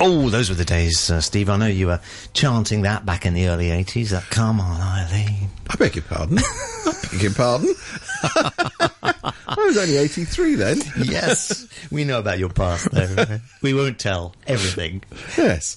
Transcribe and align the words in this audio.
Oh, 0.00 0.28
those 0.28 0.48
were 0.48 0.56
the 0.56 0.64
days, 0.64 1.10
uh, 1.10 1.20
Steve. 1.20 1.48
I 1.48 1.56
know 1.56 1.66
you 1.66 1.86
were 1.86 2.00
chanting 2.32 2.82
that 2.82 3.06
back 3.06 3.26
in 3.26 3.34
the 3.34 3.48
early 3.48 3.68
80s. 3.68 4.10
That 4.10 4.24
Come 4.30 4.60
on, 4.60 4.80
Eileen. 4.80 5.48
I 5.70 5.76
beg 5.76 5.94
your 5.94 6.04
pardon. 6.04 6.38
I 6.86 7.08
beg 7.12 7.22
your 7.22 7.32
pardon. 7.32 7.74
I 9.46 9.54
was 9.56 9.78
only 9.78 9.96
83 9.96 10.54
then. 10.56 10.78
Yes, 10.98 11.66
we 11.90 12.04
know 12.04 12.18
about 12.18 12.38
your 12.38 12.48
past, 12.48 12.90
though. 12.90 13.38
we 13.62 13.72
won't 13.72 13.98
tell 13.98 14.34
everything. 14.46 15.02
Yes. 15.38 15.76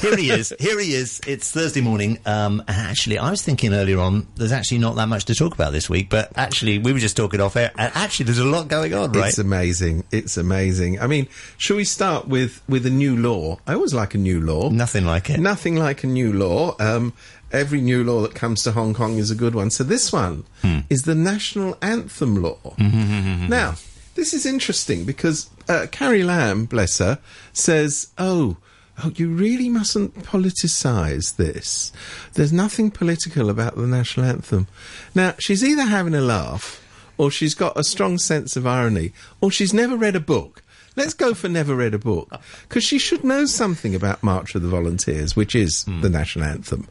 Here 0.00 0.16
he 0.16 0.30
is. 0.30 0.52
Here 0.58 0.78
he 0.80 0.94
is. 0.94 1.20
It's 1.26 1.50
Thursday 1.50 1.80
morning. 1.80 2.18
Um, 2.26 2.60
and 2.66 2.76
actually, 2.76 3.18
I 3.18 3.30
was 3.30 3.42
thinking 3.42 3.74
earlier 3.74 3.98
on, 4.00 4.26
there's 4.36 4.52
actually 4.52 4.78
not 4.78 4.96
that 4.96 5.08
much 5.08 5.24
to 5.26 5.34
talk 5.34 5.54
about 5.54 5.72
this 5.72 5.90
week, 5.90 6.08
but 6.08 6.32
actually, 6.36 6.78
we 6.78 6.92
were 6.92 6.98
just 6.98 7.16
talking 7.16 7.40
off 7.40 7.56
air. 7.56 7.70
And 7.76 7.92
actually, 7.94 8.24
there's 8.26 8.38
a 8.38 8.44
lot 8.44 8.68
going 8.68 8.94
on, 8.94 9.12
right? 9.12 9.28
It's 9.28 9.38
amazing. 9.38 10.04
It's 10.10 10.36
amazing. 10.36 11.00
I 11.00 11.06
mean, 11.06 11.28
shall 11.58 11.76
we 11.76 11.84
start 11.84 12.28
with, 12.28 12.62
with 12.68 12.86
a 12.86 12.90
new 12.90 13.16
law? 13.16 13.58
I 13.66 13.74
always 13.74 13.94
like 13.94 14.14
a 14.14 14.18
new 14.18 14.40
law. 14.40 14.70
Nothing 14.70 15.04
like 15.04 15.30
it. 15.30 15.38
Nothing 15.40 15.76
like 15.76 16.04
a 16.04 16.06
new 16.06 16.32
law. 16.32 16.74
Um, 16.80 17.12
every 17.52 17.80
new 17.80 18.02
law 18.02 18.22
that 18.22 18.34
comes 18.34 18.62
to 18.64 18.72
Hong 18.72 18.94
Kong 18.94 19.18
is 19.18 19.30
a 19.30 19.34
good 19.34 19.54
one. 19.54 19.70
So 19.70 19.84
this 19.84 20.12
one 20.12 20.44
Hmm. 20.62 20.80
is 20.88 21.02
the 21.02 21.14
national 21.14 21.76
anthem 21.82 22.42
law. 22.42 22.74
now, 22.78 23.74
this 24.14 24.32
is 24.34 24.46
interesting 24.46 25.04
because 25.04 25.48
uh, 25.68 25.86
Carrie 25.90 26.22
Lam, 26.22 26.64
bless 26.66 26.98
her, 26.98 27.18
says, 27.52 28.08
"Oh." 28.18 28.56
Oh, 29.04 29.10
you 29.16 29.28
really 29.30 29.68
mustn't 29.68 30.14
politicise 30.22 31.36
this. 31.36 31.92
There's 32.34 32.52
nothing 32.52 32.90
political 32.90 33.50
about 33.50 33.76
the 33.76 33.86
national 33.86 34.26
anthem. 34.26 34.68
Now, 35.14 35.34
she's 35.38 35.64
either 35.64 35.82
having 35.82 36.14
a 36.14 36.20
laugh, 36.20 36.80
or 37.18 37.30
she's 37.30 37.54
got 37.54 37.78
a 37.78 37.82
strong 37.82 38.18
sense 38.18 38.56
of 38.56 38.66
irony, 38.66 39.12
or 39.40 39.50
she's 39.50 39.74
never 39.74 39.96
read 39.96 40.14
a 40.14 40.20
book. 40.20 40.62
Let's 40.94 41.14
go 41.14 41.34
for 41.34 41.48
never 41.48 41.74
read 41.74 41.94
a 41.94 41.98
book, 41.98 42.30
because 42.68 42.84
she 42.84 42.98
should 42.98 43.24
know 43.24 43.46
something 43.46 43.94
about 43.94 44.22
March 44.22 44.54
of 44.54 44.62
the 44.62 44.68
Volunteers, 44.68 45.34
which 45.34 45.54
is 45.54 45.84
the 46.02 46.10
national 46.10 46.44
anthem. 46.44 46.86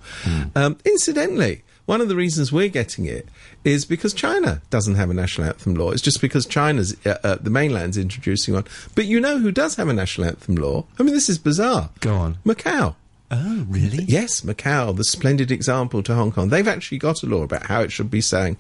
Um, 0.56 0.78
incidentally, 0.84 1.64
one 1.92 2.00
of 2.00 2.08
the 2.08 2.16
reasons 2.16 2.54
we're 2.54 2.70
getting 2.70 3.04
it 3.04 3.28
is 3.66 3.84
because 3.84 4.14
China 4.14 4.62
doesn't 4.70 4.96
have 4.96 5.10
a 5.10 5.14
national 5.14 5.46
anthem 5.48 5.76
law. 5.76 5.92
It's 5.92 6.02
just 6.02 6.22
because 6.22 6.46
China's, 6.46 6.96
uh, 7.06 7.18
uh, 7.22 7.36
the 7.36 7.50
mainland's 7.50 7.98
introducing 7.98 8.54
one. 8.54 8.64
But 8.96 9.08
you 9.08 9.20
know 9.20 9.40
who 9.40 9.52
does 9.52 9.76
have 9.76 9.90
a 9.90 9.94
national 9.94 10.28
anthem 10.28 10.56
law? 10.56 10.86
I 10.98 11.04
mean, 11.04 11.14
this 11.14 11.28
is 11.28 11.38
bizarre. 11.38 11.90
Go 12.00 12.16
on. 12.16 12.38
Macau. 12.46 12.96
Oh, 13.30 13.66
really? 13.68 14.06
Yes, 14.06 14.40
Macau, 14.40 14.96
the 14.96 15.04
splendid 15.04 15.52
example 15.52 16.02
to 16.04 16.16
Hong 16.16 16.32
Kong. 16.32 16.48
They've 16.48 16.68
actually 16.68 16.98
got 16.98 17.24
a 17.24 17.26
law 17.26 17.44
about 17.44 17.66
how 17.66 17.82
it 17.82 17.92
should 17.92 18.10
be 18.10 18.22
sang. 18.22 18.56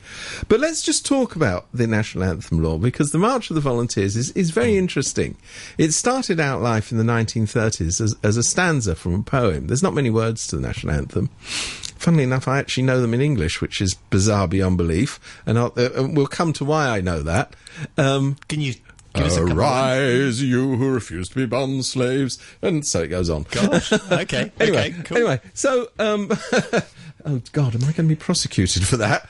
But 0.50 0.60
let's 0.60 0.82
just 0.82 1.06
talk 1.06 1.34
about 1.34 1.68
the 1.74 1.88
national 1.88 2.26
anthem 2.26 2.62
law 2.62 2.78
because 2.78 3.12
the 3.12 3.18
March 3.18 3.50
of 3.50 3.56
the 3.56 3.62
Volunteers 3.62 4.18
is, 4.18 4.32
is 4.32 4.52
very 4.52 4.78
interesting. 4.78 5.38
It 5.78 5.94
started 5.94 6.42
out 6.42 6.62
life 6.62 6.92
in 6.92 6.98
the 6.98 7.06
1930s 7.06 8.02
as, 8.02 8.16
as 8.24 8.36
a 8.36 8.44
stanza 8.44 8.94
from 8.94 9.16
a 9.16 9.24
poem. 9.24 9.68
There's 9.68 9.84
not 9.84 9.94
many 9.94 10.10
words 10.10 10.48
to 10.48 10.58
the 10.58 10.62
national 10.62 10.96
anthem. 10.96 11.30
Funnily 12.02 12.24
enough, 12.24 12.48
I 12.48 12.58
actually 12.58 12.82
know 12.82 13.00
them 13.00 13.14
in 13.14 13.22
English, 13.22 13.62
which 13.62 13.80
is 13.80 13.94
bizarre 13.94 14.48
beyond 14.48 14.76
belief, 14.76 15.20
and, 15.46 15.60
I'll, 15.60 15.72
uh, 15.78 15.90
and 15.94 16.18
we'll 16.18 16.26
come 16.26 16.52
to 16.54 16.66
why 16.66 16.88
I 16.88 17.00
know 17.00 17.22
that. 17.22 17.56
Um, 17.96 18.38
Can 18.50 18.60
you 18.60 18.74
give 19.14 19.28
us 19.28 19.38
a 19.38 19.42
couple 19.42 19.60
Arise, 19.60 20.42
you 20.42 20.78
who 20.78 20.90
refuse 20.90 21.30
to 21.30 21.36
be 21.36 21.46
bond 21.46 21.86
slaves, 21.86 22.40
and 22.60 22.88
so 22.88 23.04
it 23.04 23.10
goes 23.10 23.30
on. 23.30 23.46
Gosh. 23.52 23.94
Okay. 23.94 24.52
anyway, 24.60 24.90
okay, 24.90 25.04
cool. 25.04 25.18
anyway, 25.18 25.42
so 25.54 25.90
um, 26.00 26.32
oh 27.26 27.40
god, 27.52 27.76
am 27.76 27.82
I 27.82 27.92
going 27.92 27.94
to 27.94 28.04
be 28.04 28.16
prosecuted 28.16 28.88
for 28.88 28.98
that? 28.98 29.30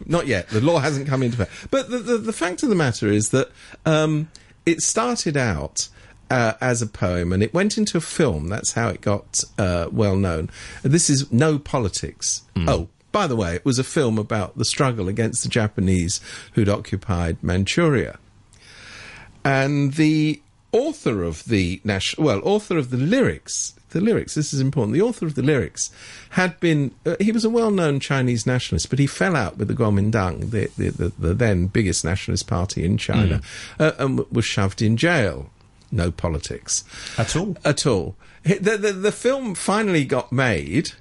Not 0.06 0.26
yet. 0.26 0.48
The 0.48 0.62
law 0.62 0.78
hasn't 0.78 1.06
come 1.08 1.22
into 1.22 1.42
effect. 1.42 1.70
But 1.70 1.90
the, 1.90 1.98
the 1.98 2.16
the 2.16 2.32
fact 2.32 2.62
of 2.62 2.70
the 2.70 2.74
matter 2.74 3.08
is 3.08 3.28
that 3.32 3.50
um, 3.84 4.30
it 4.64 4.80
started 4.80 5.36
out. 5.36 5.90
Uh, 6.32 6.54
as 6.62 6.80
a 6.80 6.86
poem, 6.86 7.30
and 7.32 7.42
it 7.42 7.52
went 7.52 7.76
into 7.76 7.98
a 7.98 8.00
film. 8.00 8.48
That's 8.48 8.72
how 8.72 8.88
it 8.88 9.02
got 9.02 9.44
uh, 9.58 9.88
well 9.92 10.16
known. 10.16 10.48
This 10.82 11.10
is 11.10 11.30
No 11.30 11.58
Politics. 11.58 12.42
Oh, 12.56 12.88
by 13.12 13.26
the 13.26 13.36
way, 13.36 13.54
it 13.54 13.64
was 13.66 13.78
a 13.78 13.84
film 13.84 14.16
about 14.18 14.56
the 14.56 14.64
struggle 14.64 15.08
against 15.08 15.42
the 15.42 15.50
Japanese 15.50 16.20
who'd 16.54 16.70
occupied 16.70 17.36
Manchuria 17.42 18.18
and 19.44 19.94
the 19.94 20.40
author 20.72 21.22
of 21.22 21.44
the 21.44 21.80
national 21.84 22.24
well 22.26 22.40
author 22.44 22.78
of 22.78 22.88
the 22.90 22.96
lyrics 22.96 23.74
the 23.90 24.00
lyrics 24.00 24.34
this 24.34 24.54
is 24.54 24.60
important 24.60 24.94
the 24.94 25.02
author 25.02 25.26
of 25.26 25.34
the 25.34 25.42
lyrics 25.42 25.90
had 26.30 26.58
been 26.60 26.90
uh, 27.04 27.14
he 27.20 27.30
was 27.30 27.44
a 27.44 27.50
well-known 27.50 28.00
chinese 28.00 28.46
nationalist 28.46 28.88
but 28.88 28.98
he 28.98 29.06
fell 29.06 29.36
out 29.36 29.58
with 29.58 29.68
the 29.68 29.74
kuomintang 29.74 30.50
the, 30.50 30.70
the, 30.78 30.88
the, 30.90 31.12
the 31.18 31.34
then 31.34 31.66
biggest 31.66 32.04
nationalist 32.06 32.46
party 32.46 32.84
in 32.84 32.96
china 32.96 33.42
uh, 33.78 33.92
and 33.98 34.16
w- 34.16 34.28
was 34.32 34.46
shoved 34.46 34.80
in 34.80 34.96
jail 34.96 35.50
no 35.92 36.10
politics 36.10 36.84
At 37.18 37.36
all? 37.36 37.56
at 37.64 37.86
all. 37.86 38.16
The, 38.44 38.76
the, 38.76 38.92
the 38.92 39.12
film 39.12 39.54
finally 39.54 40.04
got 40.04 40.32
made, 40.32 40.92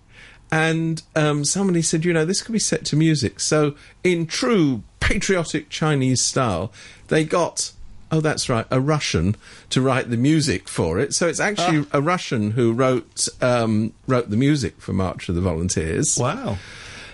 and 0.52 1.02
um, 1.16 1.44
somebody 1.44 1.82
said, 1.82 2.06
you 2.06 2.14
know, 2.14 2.26
this 2.26 2.44
could 2.44 2.52
be 2.52 2.60
set 2.60 2.86
to 2.86 2.96
music. 2.96 3.40
So, 3.40 3.76
in 4.04 4.28
true 4.28 4.84
patriotic 5.00 5.70
Chinese 5.70 6.22
style, 6.22 6.72
they 7.08 7.24
got. 7.24 7.72
Oh, 8.14 8.20
that's 8.20 8.50
right, 8.50 8.66
a 8.70 8.82
Russian 8.82 9.38
to 9.70 9.82
write 9.82 10.10
the 10.10 10.18
music 10.18 10.68
for 10.68 11.00
it. 11.00 11.14
So 11.14 11.30
it's 11.30 11.40
actually 11.40 11.88
a 11.94 12.02
Russian 12.02 12.52
who 12.52 12.74
wrote 12.74 13.30
um, 13.42 13.94
wrote 14.06 14.30
the 14.30 14.36
music 14.36 14.82
for 14.82 14.92
March 14.92 15.30
of 15.30 15.36
the 15.36 15.40
Volunteers. 15.40 16.18
Wow. 16.18 16.58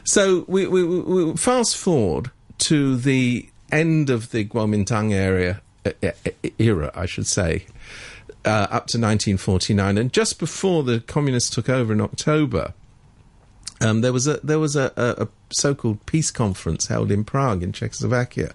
So 0.03 0.44
we, 0.47 0.65
we, 0.65 0.83
we, 0.83 1.38
fast 1.38 1.77
forward 1.77 2.31
to 2.59 2.95
the 2.95 3.47
end 3.71 4.09
of 4.09 4.31
the 4.31 4.45
Kuomintang 4.45 5.13
area 5.13 5.61
era, 6.59 6.91
I 6.95 7.05
should 7.05 7.27
say, 7.27 7.65
uh, 8.45 8.67
up 8.69 8.87
to 8.87 8.97
1949, 8.97 9.97
and 9.97 10.13
just 10.13 10.39
before 10.39 10.83
the 10.83 10.99
communists 11.01 11.49
took 11.49 11.69
over 11.69 11.93
in 11.93 12.01
October. 12.01 12.73
Um, 13.79 14.01
there 14.01 14.11
was 14.11 14.25
a 14.25 14.37
there 14.37 14.57
was 14.57 14.75
a, 14.75 14.91
a, 14.97 15.25
a 15.25 15.27
so-called 15.51 16.03
peace 16.07 16.31
conference 16.31 16.87
held 16.87 17.11
in 17.11 17.23
Prague 17.23 17.61
in 17.61 17.73
Czechoslovakia, 17.73 18.53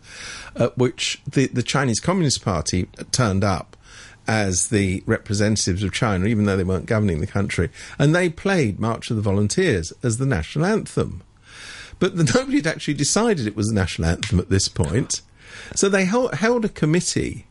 at 0.56 0.76
which 0.76 1.22
the, 1.30 1.46
the 1.46 1.62
Chinese 1.62 2.00
Communist 2.00 2.44
Party 2.44 2.88
turned 3.12 3.44
up 3.44 3.76
as 4.26 4.68
the 4.68 5.02
representatives 5.06 5.82
of 5.82 5.92
China, 5.92 6.26
even 6.26 6.44
though 6.44 6.56
they 6.56 6.64
weren't 6.64 6.86
governing 6.86 7.20
the 7.20 7.26
country, 7.26 7.70
and 7.98 8.14
they 8.14 8.28
played 8.28 8.80
March 8.80 9.10
of 9.10 9.16
the 9.16 9.22
Volunteers 9.22 9.92
as 10.02 10.18
the 10.18 10.26
national 10.26 10.64
anthem. 10.64 11.22
But 11.98 12.16
the, 12.16 12.24
nobody 12.34 12.58
had 12.58 12.66
actually 12.66 12.94
decided 12.94 13.46
it 13.46 13.56
was 13.56 13.68
the 13.68 13.74
national 13.74 14.08
anthem 14.08 14.38
at 14.38 14.50
this 14.50 14.68
point, 14.68 15.22
so 15.74 15.88
they 15.88 16.04
held, 16.04 16.34
held 16.34 16.64
a 16.64 16.68
committee 16.68 17.46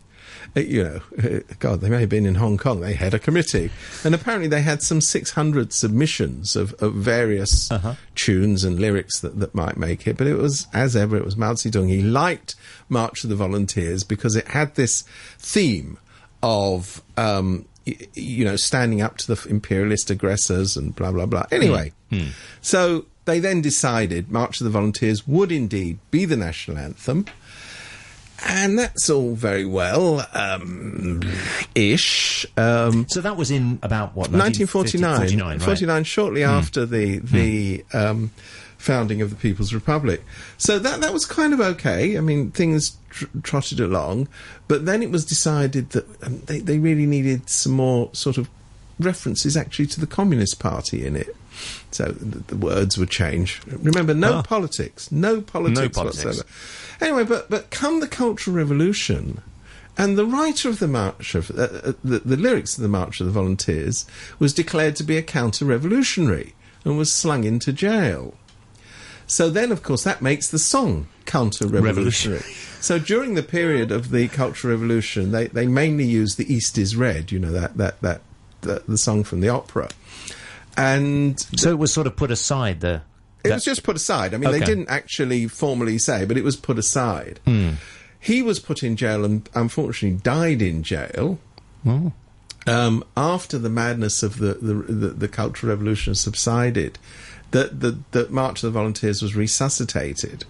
uh, 0.54 0.60
you 0.60 0.84
know, 0.84 1.00
uh, 1.24 1.40
God, 1.60 1.80
they 1.80 1.90
may 1.90 2.02
have 2.02 2.10
been 2.10 2.26
in 2.26 2.36
Hong 2.36 2.58
Kong. 2.58 2.82
They 2.82 2.94
had 2.94 3.14
a 3.14 3.20
committee, 3.20 3.72
and 4.04 4.14
apparently 4.14 4.50
they 4.50 4.62
had 4.62 4.82
some 4.82 5.00
600 5.00 5.72
submissions 5.72 6.58
of, 6.58 6.74
of 6.84 6.94
various 6.94 7.72
tunes 8.16 8.66
and 8.66 8.78
lyrics 8.78 9.22
that, 9.22 9.40
that 9.40 9.56
might 9.56 9.78
make 9.78 10.08
it. 10.08 10.18
But 10.18 10.28
it 10.28 10.36
was, 10.38 10.68
as 10.74 10.94
ever, 10.94 11.16
it 11.16 11.24
was 11.24 11.38
Mao 11.38 11.54
Zedong. 11.54 11.88
He 11.88 12.02
liked 12.02 12.56
March 12.90 13.24
of 13.24 13.30
the 13.30 13.36
Volunteers 13.38 14.04
because 14.04 14.36
it 14.36 14.50
had 14.50 14.76
this 14.76 15.04
theme 15.40 15.98
of, 16.44 17.02
um, 17.16 17.66
y- 17.88 17.96
you 18.14 18.44
know, 18.44 18.58
standing 18.58 19.02
up 19.02 19.18
to 19.20 19.34
the 19.34 19.48
imperialist 19.50 20.10
aggressors 20.10 20.76
and 20.76 20.94
blah 20.96 21.14
blah 21.14 21.28
blah. 21.28 21.46
Anyway, 21.52 21.94
so 22.62 23.06
they 23.24 23.40
then 23.40 23.62
decided 23.62 24.30
March 24.32 24.60
of 24.60 24.66
the 24.66 24.70
Volunteers 24.72 25.26
would 25.26 25.52
indeed 25.52 26.00
be 26.10 26.26
the 26.26 26.36
national 26.36 26.78
anthem. 26.78 27.26
And 28.48 28.78
that's 28.80 29.10
all 29.10 29.36
very 29.36 29.66
well, 29.66 30.26
um, 30.34 31.22
ish. 31.76 32.46
Um, 32.58 33.06
So 33.10 33.22
that 33.22 33.38
was 33.38 33.52
in 33.52 33.80
about 33.84 34.16
what? 34.16 34.32
1949. 34.32 35.18
49, 35.18 35.58
right? 35.58 35.62
49, 35.64 36.04
shortly 36.04 36.44
after 36.44 36.86
the 36.86 37.20
the 37.20 37.86
um, 37.94 38.32
founding 38.78 39.22
of 39.22 39.30
the 39.30 39.36
People's 39.36 39.74
Republic. 39.74 40.24
So 40.58 40.80
that 40.80 41.02
that 41.02 41.14
was 41.14 41.26
kind 41.26 41.54
of 41.54 41.60
okay. 41.62 42.18
I 42.18 42.22
mean, 42.22 42.52
things 42.52 42.98
tr- 43.12 43.26
trotted 43.44 43.80
along, 43.80 44.28
but 44.68 44.86
then 44.86 45.04
it 45.04 45.12
was 45.12 45.24
decided 45.24 45.92
that 45.92 46.06
um, 46.24 46.42
they 46.48 46.60
they 46.60 46.80
really 46.80 47.06
needed 47.06 47.48
some 47.50 47.74
more 47.74 48.10
sort 48.14 48.38
of 48.38 48.50
references 49.00 49.56
actually 49.56 49.88
to 49.88 50.00
the 50.00 50.08
Communist 50.08 50.60
Party 50.60 51.06
in 51.06 51.16
it. 51.16 51.36
So 51.92 52.06
the, 52.06 52.40
the 52.40 52.56
words 52.56 52.98
would 52.98 53.10
change. 53.10 53.62
Remember, 53.68 54.14
no 54.14 54.36
Ah. 54.36 54.42
politics, 54.42 55.12
no 55.12 55.42
politics, 55.42 55.96
politics. 55.98 56.26
whatsoever. 56.26 56.48
Anyway, 57.02 57.24
but 57.24 57.50
but 57.50 57.70
come 57.70 58.00
the 58.00 58.08
Cultural 58.08 58.56
Revolution, 58.56 59.42
and 59.98 60.18
the 60.18 60.26
writer 60.26 60.70
of 60.70 60.80
the 60.80 60.88
march 60.88 61.36
of 61.36 61.52
uh, 61.52 61.64
uh, 61.64 61.94
the, 62.04 62.20
the 62.20 62.38
lyrics 62.38 62.78
of 62.78 62.84
the 62.84 62.88
March 62.90 63.20
of 63.20 63.26
the 63.26 63.32
Volunteers 63.32 64.06
was 64.40 64.54
declared 64.54 64.96
to 64.98 65.04
be 65.04 65.18
a 65.18 65.22
counter-revolutionary 65.22 66.54
and 66.86 66.98
was 66.98 67.12
slung 67.12 67.44
into 67.44 67.72
jail. 67.74 68.34
So 69.28 69.50
then, 69.50 69.72
of 69.72 69.82
course, 69.82 70.04
that 70.04 70.22
makes 70.22 70.50
the 70.50 70.60
song 70.60 71.08
counter-revolutionary. 71.26 72.42
so 72.82 73.00
during 73.00 73.36
the 73.36 73.44
period 73.44 73.92
of 73.92 74.12
the 74.12 74.28
Cultural 74.28 74.74
Revolution, 74.74 75.32
they, 75.32 75.48
they 75.48 75.68
mainly 75.68 76.06
used 76.06 76.38
"The 76.38 76.52
East 76.54 76.78
Is 76.78 76.96
Red," 76.96 77.32
you 77.32 77.40
know 77.40 77.52
that 77.52 77.78
that 77.78 78.02
that 78.02 78.22
the, 78.62 78.84
the 78.88 78.98
song 78.98 79.24
from 79.24 79.42
the 79.42 79.50
opera, 79.50 79.90
and 80.78 81.40
So 81.58 81.70
it 81.70 81.78
was 81.80 81.94
sort 81.94 82.08
of 82.08 82.16
put 82.16 82.32
aside 82.32 82.82
the. 82.82 83.02
it 83.44 83.52
was 83.52 83.66
just 83.66 83.84
put 83.84 83.96
aside. 83.96 84.34
I 84.34 84.38
mean, 84.38 84.52
they 84.52 84.60
didn't 84.60 84.90
actually 84.90 85.48
formally 85.48 85.98
say, 85.98 86.26
but 86.26 86.38
it 86.38 86.44
was 86.44 86.56
put 86.56 86.78
aside. 86.78 87.40
Hmm. 87.46 87.72
He 88.20 88.42
was 88.44 88.60
put 88.60 88.84
in 88.84 88.96
jail 88.96 89.26
and 89.26 89.50
unfortunately 89.56 90.20
died 90.20 90.62
in 90.62 90.84
jail. 90.84 91.40
Oh. 91.84 92.14
um, 92.68 93.04
after 93.18 93.58
the 93.58 93.70
madness 93.70 94.22
of 94.22 94.38
the, 94.38 94.54
the, 94.54 94.74
the, 94.76 95.08
the 95.08 95.28
Cultural 95.28 95.72
Revolution 95.72 96.14
subsided, 96.14 97.00
that 97.50 97.80
the, 97.80 97.98
the 98.12 98.30
March 98.30 98.64
of 98.64 98.72
the 98.72 98.80
Volunteers 98.80 99.24
was 99.24 99.36
resuscitated. 99.36 100.46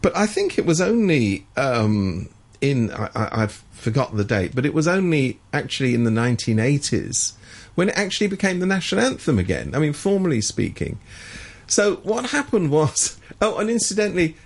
But 0.00 0.16
I 0.16 0.26
think 0.26 0.58
it 0.58 0.64
was 0.64 0.80
only 0.80 1.46
um, 1.56 2.28
in, 2.60 2.92
I, 2.92 3.10
I've 3.14 3.64
forgotten 3.72 4.16
the 4.16 4.24
date, 4.24 4.54
but 4.54 4.64
it 4.64 4.72
was 4.72 4.86
only 4.86 5.40
actually 5.52 5.94
in 5.94 6.04
the 6.04 6.10
1980s 6.10 7.32
when 7.74 7.88
it 7.88 7.96
actually 7.96 8.26
became 8.26 8.60
the 8.60 8.66
national 8.66 9.04
anthem 9.04 9.38
again. 9.38 9.74
I 9.74 9.78
mean, 9.78 9.92
formally 9.92 10.40
speaking. 10.40 10.98
So 11.66 11.96
what 11.96 12.26
happened 12.26 12.70
was, 12.70 13.18
oh, 13.40 13.58
and 13.58 13.70
incidentally, 13.70 14.36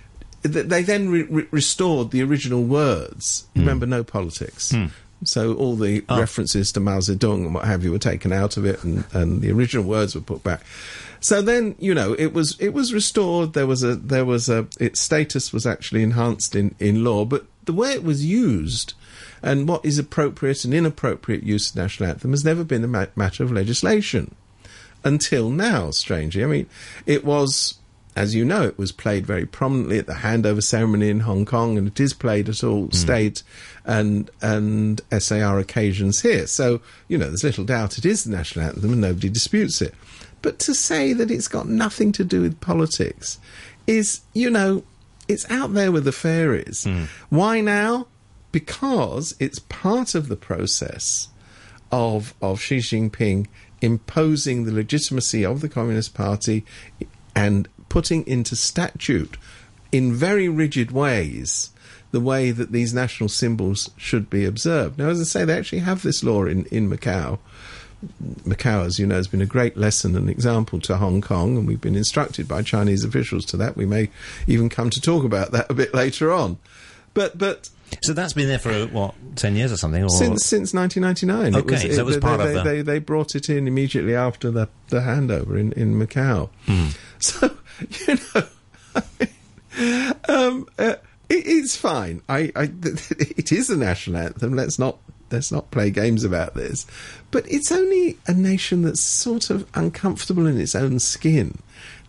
th- 0.43 0.67
they 0.67 0.83
then 0.83 1.09
re- 1.09 1.23
re- 1.23 1.47
restored 1.51 2.11
the 2.11 2.23
original 2.23 2.63
words. 2.63 3.45
Hmm. 3.53 3.61
Remember, 3.61 3.85
no 3.85 4.03
politics. 4.03 4.71
Hmm. 4.71 4.85
So 5.23 5.55
all 5.55 5.75
the 5.75 6.05
ah. 6.09 6.19
references 6.19 6.71
to 6.73 6.79
Mao 6.79 6.99
Zedong 6.99 7.45
and 7.45 7.53
what 7.53 7.65
have 7.65 7.83
you 7.83 7.91
were 7.91 7.99
taken 7.99 8.31
out 8.31 8.55
of 8.55 8.65
it, 8.65 8.83
and, 8.83 9.03
and 9.13 9.41
the 9.41 9.51
original 9.51 9.83
words 9.83 10.15
were 10.15 10.21
put 10.21 10.43
back. 10.43 10.61
So 11.19 11.41
then, 11.41 11.75
you 11.79 11.95
know, 11.95 12.13
it 12.13 12.33
was 12.33 12.55
it 12.59 12.69
was 12.69 12.93
restored. 12.93 13.53
There 13.53 13.65
was 13.65 13.83
a 13.83 13.95
there 13.95 14.25
was 14.25 14.47
a 14.49 14.67
its 14.79 15.01
status 15.01 15.51
was 15.51 15.65
actually 15.65 16.03
enhanced 16.03 16.55
in 16.55 16.75
in 16.79 17.03
law, 17.03 17.25
but 17.25 17.45
the 17.65 17.73
way 17.73 17.93
it 17.93 18.03
was 18.03 18.23
used 18.23 18.93
and 19.41 19.67
what 19.67 19.85
is 19.85 19.99
appropriate 19.99 20.65
and 20.65 20.73
inappropriate 20.73 21.43
use 21.43 21.69
of 21.69 21.75
the 21.75 21.81
national 21.81 22.09
anthem 22.09 22.31
has 22.31 22.45
never 22.45 22.63
been 22.63 22.83
a 22.83 22.87
ma- 22.87 23.05
matter 23.15 23.43
of 23.43 23.51
legislation 23.51 24.35
until 25.03 25.49
now, 25.49 25.91
strangely. 25.91 26.43
I 26.43 26.47
mean, 26.47 26.69
it 27.05 27.23
was, 27.23 27.75
as 28.15 28.35
you 28.35 28.43
know, 28.45 28.63
it 28.63 28.77
was 28.77 28.91
played 28.91 29.25
very 29.25 29.45
prominently 29.45 29.99
at 29.99 30.07
the 30.07 30.13
handover 30.13 30.61
ceremony 30.61 31.09
in 31.09 31.21
Hong 31.21 31.45
Kong, 31.45 31.77
and 31.77 31.87
it 31.87 31.99
is 31.99 32.13
played 32.13 32.49
at 32.49 32.63
all 32.63 32.85
hmm. 32.85 32.91
state 32.91 33.43
and 33.85 34.29
and 34.41 35.01
SAR 35.17 35.59
occasions 35.59 36.21
here. 36.21 36.47
So, 36.47 36.81
you 37.07 37.17
know, 37.17 37.27
there's 37.27 37.43
little 37.43 37.65
doubt 37.65 37.97
it 37.97 38.05
is 38.05 38.23
the 38.23 38.35
national 38.35 38.65
anthem, 38.65 38.91
and 38.91 39.01
nobody 39.01 39.29
disputes 39.29 39.81
it. 39.81 39.93
But 40.41 40.59
to 40.59 40.75
say 40.75 41.13
that 41.13 41.31
it's 41.31 41.47
got 41.47 41.67
nothing 41.67 42.11
to 42.13 42.23
do 42.23 42.41
with 42.41 42.61
politics 42.61 43.39
is, 43.87 44.21
you 44.33 44.49
know, 44.49 44.83
it's 45.27 45.49
out 45.49 45.73
there 45.73 45.91
with 45.91 46.05
the 46.05 46.11
fairies. 46.11 46.83
Hmm. 46.83 47.05
Why 47.29 47.61
now? 47.61 48.07
Because 48.51 49.35
it's 49.39 49.59
part 49.59 50.15
of 50.15 50.27
the 50.27 50.35
process 50.35 51.29
of 51.91 52.33
of 52.41 52.59
Xi 52.61 52.77
Jinping 52.77 53.47
imposing 53.81 54.63
the 54.63 54.71
legitimacy 54.71 55.45
of 55.45 55.61
the 55.61 55.69
Communist 55.69 56.13
Party 56.13 56.65
and 57.35 57.67
putting 57.89 58.25
into 58.25 58.55
statute 58.55 59.37
in 59.91 60.13
very 60.13 60.49
rigid 60.49 60.91
ways 60.91 61.69
the 62.11 62.19
way 62.19 62.51
that 62.51 62.71
these 62.71 62.93
national 62.93 63.29
symbols 63.29 63.91
should 63.97 64.29
be 64.29 64.45
observed. 64.45 64.97
Now, 64.97 65.09
as 65.09 65.19
I 65.21 65.23
say, 65.23 65.45
they 65.45 65.57
actually 65.57 65.79
have 65.79 66.01
this 66.01 66.23
law 66.23 66.45
in, 66.45 66.65
in 66.65 66.89
Macau. 66.89 67.39
Macau, 68.45 68.85
as 68.85 68.97
you 68.99 69.05
know, 69.05 69.15
has 69.15 69.27
been 69.27 69.41
a 69.41 69.45
great 69.45 69.75
lesson 69.75 70.15
and 70.15 70.29
example 70.29 70.79
to 70.81 70.97
Hong 70.97 71.21
Kong, 71.21 71.57
and 71.57 71.67
we've 71.67 71.81
been 71.81 71.95
instructed 71.95 72.47
by 72.47 72.61
Chinese 72.61 73.03
officials 73.03 73.45
to 73.45 73.57
that. 73.57 73.75
We 73.75 73.85
may 73.85 74.09
even 74.45 74.69
come 74.69 74.89
to 74.91 75.01
talk 75.01 75.23
about 75.23 75.51
that 75.51 75.69
a 75.69 75.73
bit 75.73 75.93
later 75.93 76.31
on. 76.31 76.57
But 77.13 77.37
but 77.37 77.69
So 78.01 78.13
that's 78.13 78.33
been 78.33 78.47
there 78.47 78.59
for 78.59 78.85
what 78.87 79.15
ten 79.35 79.55
years 79.55 79.71
or 79.71 79.77
something. 79.77 80.03
Or 80.03 80.09
since 80.09 80.45
since 80.45 80.73
1999. 80.73 81.61
Okay, 81.63 81.93
so 81.93 82.01
it 82.01 82.05
was 82.05 82.15
they, 82.15 82.19
part 82.21 82.39
they, 82.39 82.47
of 82.47 82.63
the- 82.63 82.69
they, 82.69 82.81
they 82.81 82.99
brought 82.99 83.35
it 83.35 83.49
in 83.49 83.67
immediately 83.67 84.15
after 84.15 84.51
the, 84.51 84.69
the 84.89 84.99
handover 84.99 85.59
in, 85.59 85.71
in 85.73 85.95
Macau. 85.95 86.49
Hmm. 86.65 86.87
So, 87.19 87.49
you 88.07 88.15
know, 88.35 88.47
I 88.95 89.01
mean, 89.19 90.13
um, 90.29 90.67
uh, 90.77 90.95
it, 91.29 91.47
it's 91.47 91.75
fine. 91.75 92.21
I, 92.29 92.51
I, 92.55 92.63
it 92.83 93.51
is 93.51 93.71
a 93.71 93.75
national 93.75 94.17
anthem. 94.21 94.55
Let's 94.55 94.77
not 94.77 94.99
let's 95.31 95.51
not 95.51 95.71
play 95.71 95.89
games 95.89 96.23
about 96.23 96.53
this. 96.53 96.85
But 97.31 97.51
it's 97.51 97.71
only 97.71 98.17
a 98.27 98.33
nation 98.33 98.83
that's 98.83 99.01
sort 99.01 99.49
of 99.49 99.67
uncomfortable 99.73 100.45
in 100.45 100.59
its 100.59 100.75
own 100.75 100.99
skin 100.99 101.57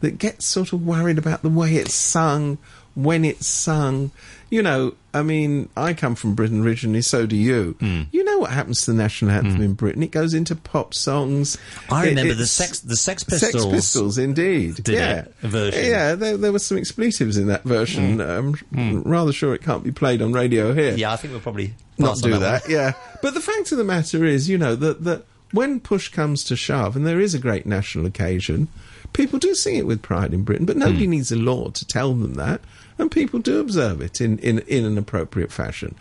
that 0.00 0.18
gets 0.18 0.44
sort 0.44 0.72
of 0.72 0.86
worried 0.86 1.18
about 1.18 1.42
the 1.42 1.48
way 1.48 1.76
it's 1.76 1.94
sung, 1.94 2.58
when 3.02 3.24
it's 3.24 3.46
sung. 3.46 4.10
You 4.50 4.62
know, 4.62 4.94
I 5.12 5.22
mean, 5.22 5.68
I 5.76 5.92
come 5.92 6.14
from 6.14 6.34
Britain 6.34 6.64
originally, 6.64 7.02
so 7.02 7.26
do 7.26 7.36
you. 7.36 7.76
Hmm. 7.80 8.02
You 8.12 8.24
know 8.24 8.38
what 8.38 8.50
happens 8.50 8.82
to 8.86 8.92
the 8.92 8.96
national 8.96 9.30
anthem 9.30 9.60
in 9.60 9.74
Britain? 9.74 10.02
It 10.02 10.10
goes 10.10 10.32
into 10.32 10.56
pop 10.56 10.94
songs. 10.94 11.58
I 11.90 12.06
It- 12.06 12.08
remember 12.10 12.32
the 12.34 12.46
Sex 12.46 12.80
the 12.80 12.96
Sex 12.96 13.24
Sex 13.24 13.42
Pistols. 13.52 13.66
Pistols, 13.72 14.16
indeed. 14.16 14.76
did 14.76 14.88
yeah. 14.94 15.18
it, 15.20 15.34
version. 15.42 15.84
Yeah, 15.84 16.14
there, 16.14 16.38
there 16.38 16.50
were 16.50 16.58
some 16.60 16.78
expletives 16.78 17.36
in 17.36 17.48
that 17.48 17.64
version. 17.64 18.20
I'm 18.22 19.02
rather 19.02 19.32
sure 19.32 19.54
it 19.54 19.62
can't 19.62 19.84
be 19.84 19.92
played 19.92 20.22
on 20.22 20.32
radio 20.32 20.72
here 20.72 20.94
Yeah, 20.94 21.12
I 21.12 21.16
think 21.16 21.32
we'll 21.32 21.42
probably 21.42 21.74
not 21.98 22.16
do 22.22 22.30
that. 22.38 22.64
that. 22.64 22.70
Yeah, 22.70 22.92
but 23.20 23.34
the 23.34 23.40
fact 23.40 23.70
of 23.70 23.76
the 23.78 23.84
matter 23.84 24.24
is, 24.24 24.48
you 24.48 24.56
know, 24.56 24.74
that 24.76 25.04
that 25.04 25.24
when 25.52 25.78
push 25.80 26.08
comes 26.08 26.42
to 26.44 26.56
shove, 26.56 26.96
and 26.96 27.06
there 27.06 27.20
is 27.20 27.34
a 27.34 27.38
great 27.38 27.66
national 27.66 28.06
occasion, 28.06 28.68
people 29.12 29.38
do 29.38 29.54
sing 29.54 29.76
it 29.76 29.86
with 29.86 30.00
pride 30.00 30.32
in 30.32 30.42
Britain. 30.42 30.64
But 30.64 30.78
nobody 30.78 31.04
Hmm. 31.04 31.10
needs 31.10 31.30
a 31.32 31.36
law 31.36 31.68
to 31.68 31.84
tell 31.86 32.14
them 32.14 32.34
that, 32.34 32.60
and 32.98 33.10
people 33.10 33.38
do 33.38 33.60
observe 33.60 34.00
it 34.00 34.20
in 34.20 34.38
in 34.38 34.60
in 34.60 34.84
an 34.84 34.98
appropriate 34.98 35.52
fashion. 35.52 35.94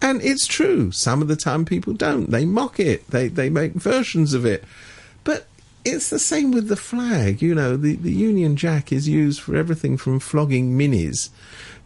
And 0.00 0.20
it's 0.22 0.46
true. 0.46 0.90
Some 0.92 1.22
of 1.22 1.28
the 1.28 1.36
time, 1.36 1.64
people 1.64 1.94
don't. 1.94 2.30
They 2.30 2.44
mock 2.44 2.78
it. 2.78 3.08
They 3.10 3.28
they 3.28 3.48
make 3.48 3.72
versions 3.72 4.34
of 4.34 4.44
it. 4.44 4.64
But 5.24 5.46
it's 5.84 6.10
the 6.10 6.18
same 6.18 6.50
with 6.50 6.68
the 6.68 6.76
flag. 6.76 7.42
You 7.42 7.54
know, 7.54 7.76
the, 7.76 7.96
the 7.96 8.12
Union 8.12 8.56
Jack 8.56 8.92
is 8.92 9.08
used 9.08 9.40
for 9.40 9.56
everything 9.56 9.96
from 9.96 10.20
flogging 10.20 10.76
minis 10.78 11.30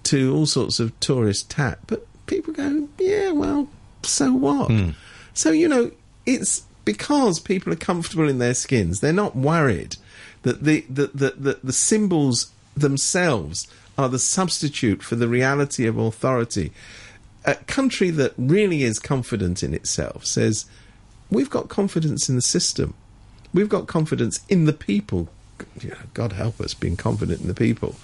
to 0.05 0.35
all 0.35 0.47
sorts 0.47 0.81
of 0.81 0.99
tourist 1.01 1.51
tat. 1.51 1.79
But 1.87 2.07
people 2.27 2.53
go, 2.55 2.89
yeah, 2.99 3.33
well, 3.33 3.69
so 4.03 4.33
what? 4.33 4.71
Hmm. 4.71 4.91
So, 5.35 5.51
you 5.51 5.69
know, 5.69 5.91
it's 6.27 6.65
because 6.85 7.41
people 7.41 7.73
are 7.73 7.77
comfortable 7.77 8.29
in 8.29 8.39
their 8.39 8.55
skins. 8.55 9.01
They're 9.01 9.13
not 9.13 9.37
worried 9.37 9.97
that 10.43 10.65
the, 10.65 10.85
the, 10.89 11.11
the, 11.15 11.31
the, 11.37 11.61
the 11.65 11.73
symbols 11.73 12.53
themselves 12.77 13.67
are 13.99 14.09
the 14.09 14.19
substitute 14.19 15.03
for 15.03 15.17
the 15.17 15.29
reality 15.29 15.85
of 15.85 15.99
authority. 15.99 16.73
A 17.45 17.57
country 17.57 18.11
that 18.11 18.33
really 18.39 18.85
is 18.85 18.99
confident 18.99 19.63
in 19.63 19.75
itself 19.75 20.25
says, 20.25 20.67
we've 21.31 21.51
got 21.51 21.69
confidence 21.69 22.29
in 22.29 22.37
the 22.37 22.43
system. 22.43 22.95
We've 23.53 23.69
got 23.69 23.89
confidence 23.89 24.41
in 24.49 24.65
the 24.65 24.73
people. 24.73 25.29
God 26.15 26.33
help 26.33 26.61
us 26.61 26.75
being 26.75 26.97
confident 26.97 27.41
in 27.41 27.49
the 27.49 27.55
people. 27.55 27.97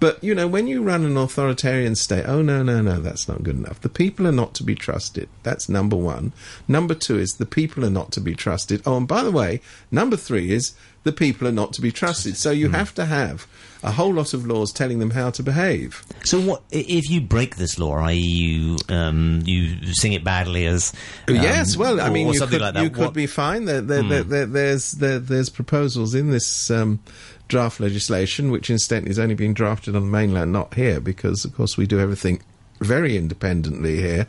But, 0.00 0.22
you 0.24 0.34
know, 0.34 0.48
when 0.48 0.66
you 0.66 0.82
run 0.82 1.04
an 1.04 1.16
authoritarian 1.16 1.94
state, 1.94 2.24
oh, 2.26 2.40
no, 2.40 2.62
no, 2.62 2.80
no, 2.80 3.00
that's 3.00 3.28
not 3.28 3.42
good 3.42 3.56
enough. 3.56 3.80
The 3.80 3.88
people 3.88 4.26
are 4.26 4.32
not 4.32 4.54
to 4.54 4.64
be 4.64 4.74
trusted. 4.74 5.28
That's 5.42 5.68
number 5.68 5.96
one. 5.96 6.32
Number 6.66 6.94
two 6.94 7.18
is 7.18 7.34
the 7.34 7.46
people 7.46 7.84
are 7.84 7.90
not 7.90 8.10
to 8.12 8.20
be 8.20 8.34
trusted. 8.34 8.82
Oh, 8.86 8.96
and 8.96 9.06
by 9.06 9.22
the 9.22 9.30
way, 9.30 9.60
number 9.90 10.16
three 10.16 10.50
is 10.50 10.74
the 11.04 11.12
people 11.12 11.46
are 11.46 11.52
not 11.52 11.72
to 11.74 11.80
be 11.80 11.92
trusted. 11.92 12.36
So 12.36 12.50
you 12.50 12.70
have 12.70 12.94
to 12.94 13.04
have 13.04 13.46
a 13.82 13.92
whole 13.92 14.12
lot 14.12 14.32
of 14.32 14.46
laws 14.46 14.72
telling 14.72 14.98
them 14.98 15.10
how 15.10 15.30
to 15.30 15.42
behave. 15.42 16.02
So 16.24 16.40
what 16.40 16.62
if 16.70 17.08
you 17.10 17.20
break 17.20 17.56
this 17.56 17.78
law, 17.78 17.96
i.e., 17.98 18.18
you 18.18 18.76
um, 18.88 19.42
you 19.44 19.92
sing 19.92 20.14
it 20.14 20.24
badly 20.24 20.66
as 20.66 20.92
um, 21.28 21.36
yes, 21.36 21.76
well, 21.76 22.00
I 22.00 22.08
mean, 22.08 22.32
you 22.32 22.46
could, 22.46 22.60
like 22.60 22.76
you 22.76 22.90
could 22.90 23.12
be 23.12 23.26
fine. 23.26 23.66
There, 23.66 23.82
there, 23.82 24.02
there, 24.02 24.22
there, 24.22 24.46
there's 24.46 24.92
there, 24.92 25.18
there's 25.18 25.50
proposals 25.50 26.14
in 26.14 26.30
this 26.30 26.70
um, 26.70 27.00
draft 27.48 27.78
legislation, 27.78 28.50
which 28.50 28.70
incidentally 28.70 29.10
is 29.10 29.18
only 29.18 29.34
being 29.34 29.52
drafted 29.52 29.94
on 29.94 30.02
the 30.02 30.10
mainland, 30.10 30.52
not 30.52 30.72
here, 30.74 30.98
because 31.00 31.44
of 31.44 31.54
course 31.54 31.76
we 31.76 31.86
do 31.86 32.00
everything 32.00 32.42
very 32.80 33.16
independently 33.16 33.96
here. 33.96 34.26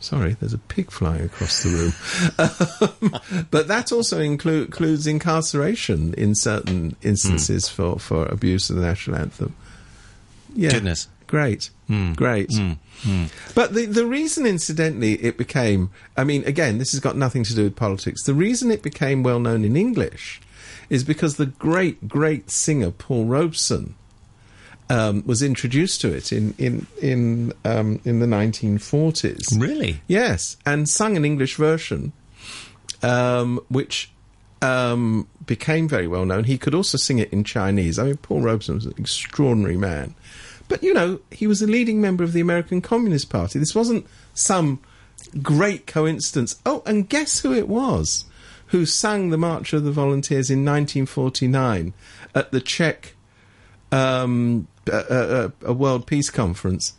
Sorry, 0.00 0.34
there's 0.40 0.54
a 0.54 0.58
pig 0.58 0.90
flying 0.90 1.22
across 1.24 1.62
the 1.62 1.68
room. 1.70 1.92
Um, 2.38 3.46
but 3.50 3.68
that 3.68 3.92
also 3.92 4.18
include, 4.20 4.66
includes 4.66 5.06
incarceration 5.06 6.14
in 6.14 6.34
certain 6.34 6.96
instances 7.02 7.68
Hmm. 7.68 7.74
for, 7.74 7.98
for 7.98 8.26
abuse 8.26 8.70
of 8.70 8.76
the 8.76 8.82
national 8.82 9.16
anthem. 9.18 9.54
Yeah. 10.54 10.70
Goodness. 10.72 11.08
Great. 11.26 11.70
Hmm. 11.86 12.12
Great. 12.14 12.50
But 13.54 13.74
the, 13.74 13.86
the 13.86 14.06
reason, 14.06 14.46
incidentally, 14.46 15.14
it 15.22 15.36
became, 15.38 15.90
I 16.16 16.24
mean, 16.24 16.44
again, 16.44 16.78
this 16.78 16.90
has 16.92 17.00
got 17.00 17.16
nothing 17.16 17.44
to 17.44 17.54
do 17.54 17.64
with 17.64 17.76
politics. 17.76 18.24
The 18.24 18.34
reason 18.34 18.70
it 18.70 18.82
became 18.82 19.22
well 19.22 19.38
known 19.40 19.64
in 19.64 19.76
English 19.76 20.40
is 20.88 21.04
because 21.04 21.36
the 21.36 21.46
great, 21.46 22.08
great 22.08 22.50
singer 22.50 22.90
Paul 22.90 23.26
Robeson 23.26 23.94
um, 24.90 25.22
was 25.24 25.42
introduced 25.42 26.00
to 26.02 26.12
it 26.12 26.32
in, 26.32 26.54
in, 26.58 26.86
in, 27.00 27.52
um, 27.64 28.00
in 28.04 28.18
the 28.18 28.26
1940s. 28.26 29.58
Really? 29.58 30.02
Yes, 30.08 30.56
and 30.66 30.88
sung 30.88 31.16
an 31.16 31.24
English 31.24 31.56
version, 31.56 32.12
um, 33.02 33.60
which 33.68 34.10
um, 34.60 35.28
became 35.46 35.88
very 35.88 36.06
well 36.06 36.26
known. 36.26 36.44
He 36.44 36.58
could 36.58 36.74
also 36.74 36.98
sing 36.98 37.18
it 37.18 37.32
in 37.32 37.44
Chinese. 37.44 37.98
I 37.98 38.04
mean, 38.04 38.16
Paul 38.18 38.42
Robeson 38.42 38.74
was 38.74 38.86
an 38.86 38.94
extraordinary 38.98 39.76
man. 39.76 40.14
But, 40.68 40.82
you 40.82 40.92
know, 40.92 41.20
he 41.30 41.46
was 41.46 41.62
a 41.62 41.66
leading 41.66 42.00
member 42.00 42.22
of 42.22 42.32
the 42.32 42.40
American 42.40 42.80
Communist 42.80 43.30
Party. 43.30 43.58
This 43.58 43.74
wasn't 43.74 44.06
some 44.34 44.80
great 45.42 45.86
coincidence. 45.86 46.60
Oh, 46.66 46.82
and 46.84 47.08
guess 47.08 47.40
who 47.40 47.52
it 47.52 47.68
was 47.68 48.24
who 48.70 48.86
sang 48.86 49.30
the 49.30 49.38
March 49.38 49.72
of 49.72 49.82
the 49.82 49.90
Volunteers 49.90 50.48
in 50.48 50.64
1949 50.64 51.92
at 52.36 52.52
the 52.52 52.60
Czech 52.60 53.16
um, 53.90 54.68
uh, 54.90 54.96
uh, 54.96 55.48
a 55.64 55.72
World 55.72 56.06
Peace 56.06 56.30
Conference? 56.30 56.94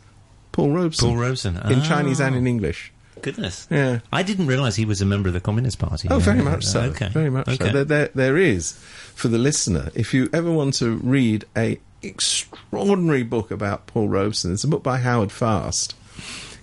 Paul 0.52 0.70
Robeson 0.70 1.08
Paul 1.08 1.16
Robeson. 1.16 1.56
in 1.56 1.78
Ah. 1.80 1.82
Chinese 1.82 2.20
and 2.20 2.36
in 2.36 2.46
English. 2.46 2.92
Goodness. 3.22 3.66
Yeah. 3.70 4.00
I 4.12 4.22
didn't 4.22 4.46
realise 4.48 4.74
he 4.76 4.84
was 4.84 5.00
a 5.00 5.06
member 5.06 5.28
of 5.28 5.32
the 5.34 5.40
Communist 5.40 5.78
Party. 5.78 6.08
Oh, 6.10 6.18
very 6.18 6.42
much 6.42 6.64
so. 6.64 6.80
Okay. 6.82 7.08
Very 7.08 7.30
much 7.30 7.48
okay. 7.48 7.66
so. 7.66 7.72
There, 7.72 7.84
there, 7.84 8.10
there 8.14 8.36
is 8.36 8.72
for 9.14 9.28
the 9.28 9.38
listener. 9.38 9.90
If 9.94 10.12
you 10.12 10.28
ever 10.32 10.50
want 10.50 10.74
to 10.74 10.96
read 10.96 11.44
a 11.56 11.78
extraordinary 12.02 13.22
book 13.22 13.50
about 13.50 13.86
Paul 13.86 14.08
Robeson, 14.08 14.52
it's 14.52 14.64
a 14.64 14.68
book 14.68 14.82
by 14.82 14.98
Howard 14.98 15.30
Fast 15.32 15.94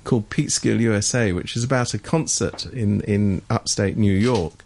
called 0.04 0.30
Peekskill 0.30 0.80
USA, 0.80 1.32
which 1.32 1.56
is 1.56 1.64
about 1.64 1.94
a 1.94 2.00
concert 2.00 2.66
in 2.68 3.02
in 3.02 3.42
upstate 3.50 3.98
New 3.98 4.14
York, 4.14 4.66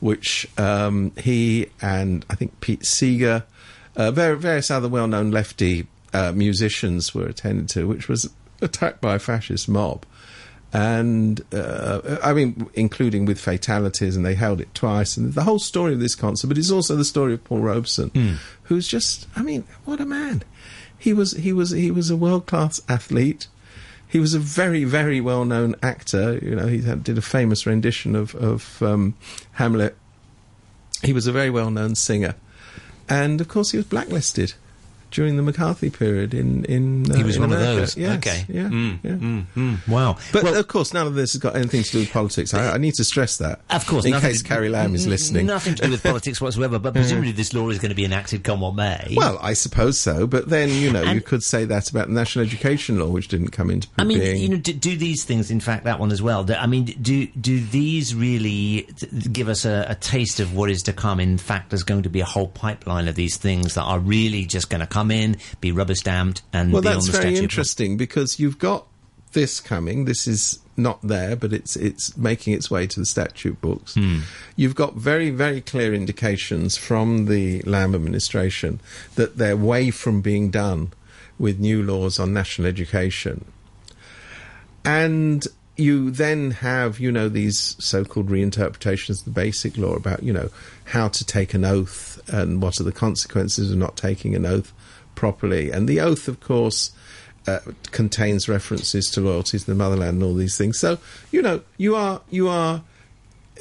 which 0.00 0.46
um, 0.58 1.12
he 1.18 1.66
and 1.82 2.24
I 2.30 2.34
think 2.34 2.60
Pete 2.60 2.84
Seeger, 2.86 3.44
uh, 3.96 4.10
var- 4.10 4.36
various 4.36 4.70
other 4.70 4.88
well-known 4.88 5.30
lefty 5.30 5.86
uh, 6.12 6.32
musicians 6.32 7.14
were 7.14 7.26
attended 7.26 7.68
to, 7.70 7.86
which 7.86 8.08
was 8.08 8.30
attacked 8.60 9.00
by 9.00 9.16
a 9.16 9.18
fascist 9.18 9.68
mob 9.68 10.04
and 10.74 11.40
uh, 11.54 12.18
I 12.22 12.32
mean, 12.32 12.68
including 12.74 13.26
with 13.26 13.38
fatalities, 13.38 14.16
and 14.16 14.26
they 14.26 14.34
held 14.34 14.60
it 14.60 14.74
twice, 14.74 15.16
and 15.16 15.32
the 15.32 15.44
whole 15.44 15.60
story 15.60 15.92
of 15.92 16.00
this 16.00 16.16
concert. 16.16 16.48
But 16.48 16.58
it's 16.58 16.72
also 16.72 16.96
the 16.96 17.04
story 17.04 17.32
of 17.32 17.44
Paul 17.44 17.60
Robeson, 17.60 18.40
who's 18.64 18.88
just, 18.88 19.28
I 19.36 19.42
mean, 19.42 19.62
what 19.84 20.00
a 20.00 20.04
man! 20.04 20.42
He 20.98 21.12
was, 21.12 21.30
he 21.32 21.52
was, 21.52 21.70
he 21.70 21.92
was 21.92 22.10
a 22.10 22.16
world 22.16 22.46
class 22.46 22.80
athlete. 22.88 23.46
He 24.08 24.18
was 24.18 24.34
a 24.34 24.40
very, 24.40 24.82
very 24.82 25.20
well 25.20 25.44
known 25.44 25.76
actor. 25.80 26.38
You 26.42 26.56
know, 26.56 26.66
he 26.66 26.82
had, 26.82 27.04
did 27.04 27.18
a 27.18 27.22
famous 27.22 27.66
rendition 27.66 28.16
of 28.16 28.34
of 28.34 28.82
um, 28.82 29.14
Hamlet. 29.52 29.96
He 31.04 31.12
was 31.12 31.28
a 31.28 31.32
very 31.32 31.50
well 31.50 31.70
known 31.70 31.94
singer, 31.94 32.34
and 33.08 33.40
of 33.40 33.48
course, 33.48 33.70
he 33.72 33.76
was 33.76 33.86
blacklisted 33.86 34.54
during 35.14 35.36
the 35.36 35.42
McCarthy 35.42 35.88
period 35.90 36.34
in 36.34 36.64
in 36.66 37.10
uh, 37.10 37.14
He 37.16 37.22
was 37.24 37.36
in 37.36 37.42
one 37.42 37.52
of 37.52 37.58
America. 37.58 37.80
those. 37.80 37.96
Yes, 37.96 38.16
Okay. 38.18 38.44
yeah, 38.48 38.62
Mm, 38.68 38.98
yeah. 39.02 39.10
mm, 39.12 39.44
mm. 39.56 39.88
Wow. 39.88 40.16
But 40.32 40.42
Well- 40.42 40.56
of 40.56 40.66
course, 40.68 40.92
none 40.92 41.06
of 41.06 41.14
this 41.14 41.32
has 41.32 41.40
got 41.40 41.56
anything 41.56 41.82
to 41.84 41.90
do 41.92 41.98
with 42.00 42.12
politics. 42.12 42.52
I, 42.52 42.72
I 42.74 42.78
need 42.78 42.94
to 42.94 43.04
stress 43.04 43.36
that. 43.38 43.60
Of 43.70 43.86
course, 43.86 44.04
in 44.04 44.10
nothing 44.10 44.30
case 44.30 44.42
to- 44.42 44.48
Carrie 44.48 44.68
Lam 44.68 44.94
is 44.94 45.04
n- 45.04 45.10
listening. 45.10 45.46
Nothing 45.46 45.76
to 45.76 45.82
do 45.84 45.90
with 45.92 46.02
politics 46.12 46.40
whatsoever, 46.40 46.78
but 46.78 46.92
presumably 46.94 47.32
this 47.32 47.54
law 47.54 47.68
is 47.70 47.78
going 47.78 47.90
to 47.90 47.94
be 47.94 48.04
enacted 48.04 48.42
come 48.44 48.60
what 48.60 48.74
may. 48.74 49.14
Well, 49.16 49.38
I 49.40 49.52
suppose 49.54 49.98
so, 49.98 50.26
but 50.26 50.48
then 50.50 50.68
you 50.68 50.92
know 50.92 51.02
you 51.02 51.20
could 51.20 51.42
say 51.42 51.64
that 51.64 51.88
about 51.90 52.08
the 52.08 52.14
national 52.14 52.44
education 52.44 52.98
law, 52.98 53.06
which 53.08 53.28
didn't 53.28 53.48
come 53.52 53.70
into 53.70 53.86
I 53.96 54.04
mean, 54.04 54.18
being. 54.18 54.42
you 54.42 54.48
know, 54.50 54.56
do, 54.56 54.72
do 54.72 54.96
these 54.96 55.24
things, 55.24 55.50
in 55.50 55.60
fact, 55.60 55.84
that 55.84 55.98
one 56.00 56.10
as 56.12 56.20
well. 56.20 56.42
do- 56.44 56.54
I 56.54 56.66
mean, 56.66 56.84
do 57.00 57.26
do 57.28 57.60
these 57.60 58.14
really 58.14 58.88
give 59.32 59.48
us 59.48 59.64
a, 59.64 59.86
a 59.90 59.94
taste 59.94 60.40
of 60.40 60.54
what 60.54 60.70
is 60.70 60.82
to 60.84 60.92
come? 60.92 61.20
In 61.20 61.38
fact, 61.38 61.70
there's 61.70 61.82
going 61.84 62.02
to 62.02 62.08
be 62.10 62.20
a 62.20 62.24
whole 62.24 62.48
pipeline 62.48 63.06
of 63.08 63.14
these 63.14 63.36
things 63.36 63.74
that 63.74 63.82
are 63.82 63.98
really 64.00 64.44
just 64.44 64.70
going 64.70 64.80
to 64.80 64.86
come 64.86 65.03
in, 65.10 65.36
be 65.60 65.72
rubber 65.72 65.94
stamped, 65.94 66.42
and 66.52 66.72
well, 66.72 66.82
be 66.82 66.88
that's 66.88 67.06
on 67.06 67.12
the 67.12 67.18
very 67.18 67.34
statute. 67.34 67.42
interesting 67.42 67.96
because 67.96 68.38
you've 68.38 68.58
got 68.58 68.86
this 69.32 69.60
coming. 69.60 70.04
This 70.04 70.26
is 70.26 70.60
not 70.76 71.00
there, 71.02 71.36
but 71.36 71.52
it's 71.52 71.76
it's 71.76 72.16
making 72.16 72.54
its 72.54 72.70
way 72.70 72.86
to 72.86 73.00
the 73.00 73.06
statute 73.06 73.60
books. 73.60 73.94
Hmm. 73.94 74.20
You've 74.56 74.74
got 74.74 74.94
very 74.94 75.30
very 75.30 75.60
clear 75.60 75.94
indications 75.94 76.76
from 76.76 77.26
the 77.26 77.60
Lam 77.62 77.94
administration 77.94 78.80
that 79.14 79.36
they're 79.38 79.56
way 79.56 79.90
from 79.90 80.20
being 80.20 80.50
done 80.50 80.92
with 81.38 81.58
new 81.58 81.82
laws 81.82 82.18
on 82.18 82.32
national 82.32 82.66
education. 82.68 83.44
and 84.84 85.46
you 85.76 86.10
then 86.10 86.52
have 86.52 87.00
you 87.00 87.10
know 87.10 87.28
these 87.28 87.74
so-called 87.80 88.28
reinterpretations 88.28 89.18
of 89.20 89.24
the 89.24 89.30
basic 89.30 89.76
law 89.76 89.94
about 89.94 90.22
you 90.22 90.32
know 90.32 90.48
how 90.84 91.08
to 91.08 91.24
take 91.24 91.54
an 91.54 91.64
oath 91.64 92.20
and 92.28 92.62
what 92.62 92.78
are 92.80 92.84
the 92.84 92.92
consequences 92.92 93.70
of 93.72 93.76
not 93.76 93.96
taking 93.96 94.34
an 94.36 94.46
oath 94.46 94.72
properly 95.14 95.70
and 95.70 95.88
the 95.88 96.00
oath 96.00 96.28
of 96.28 96.40
course 96.40 96.90
uh, 97.46 97.58
contains 97.90 98.48
references 98.48 99.10
to 99.10 99.20
loyalty 99.20 99.58
to 99.58 99.66
the 99.66 99.74
motherland 99.74 100.14
and 100.14 100.22
all 100.22 100.34
these 100.34 100.56
things 100.56 100.78
so 100.78 100.98
you 101.30 101.42
know 101.42 101.60
you 101.76 101.94
are 101.94 102.20
you 102.30 102.48
are 102.48 102.82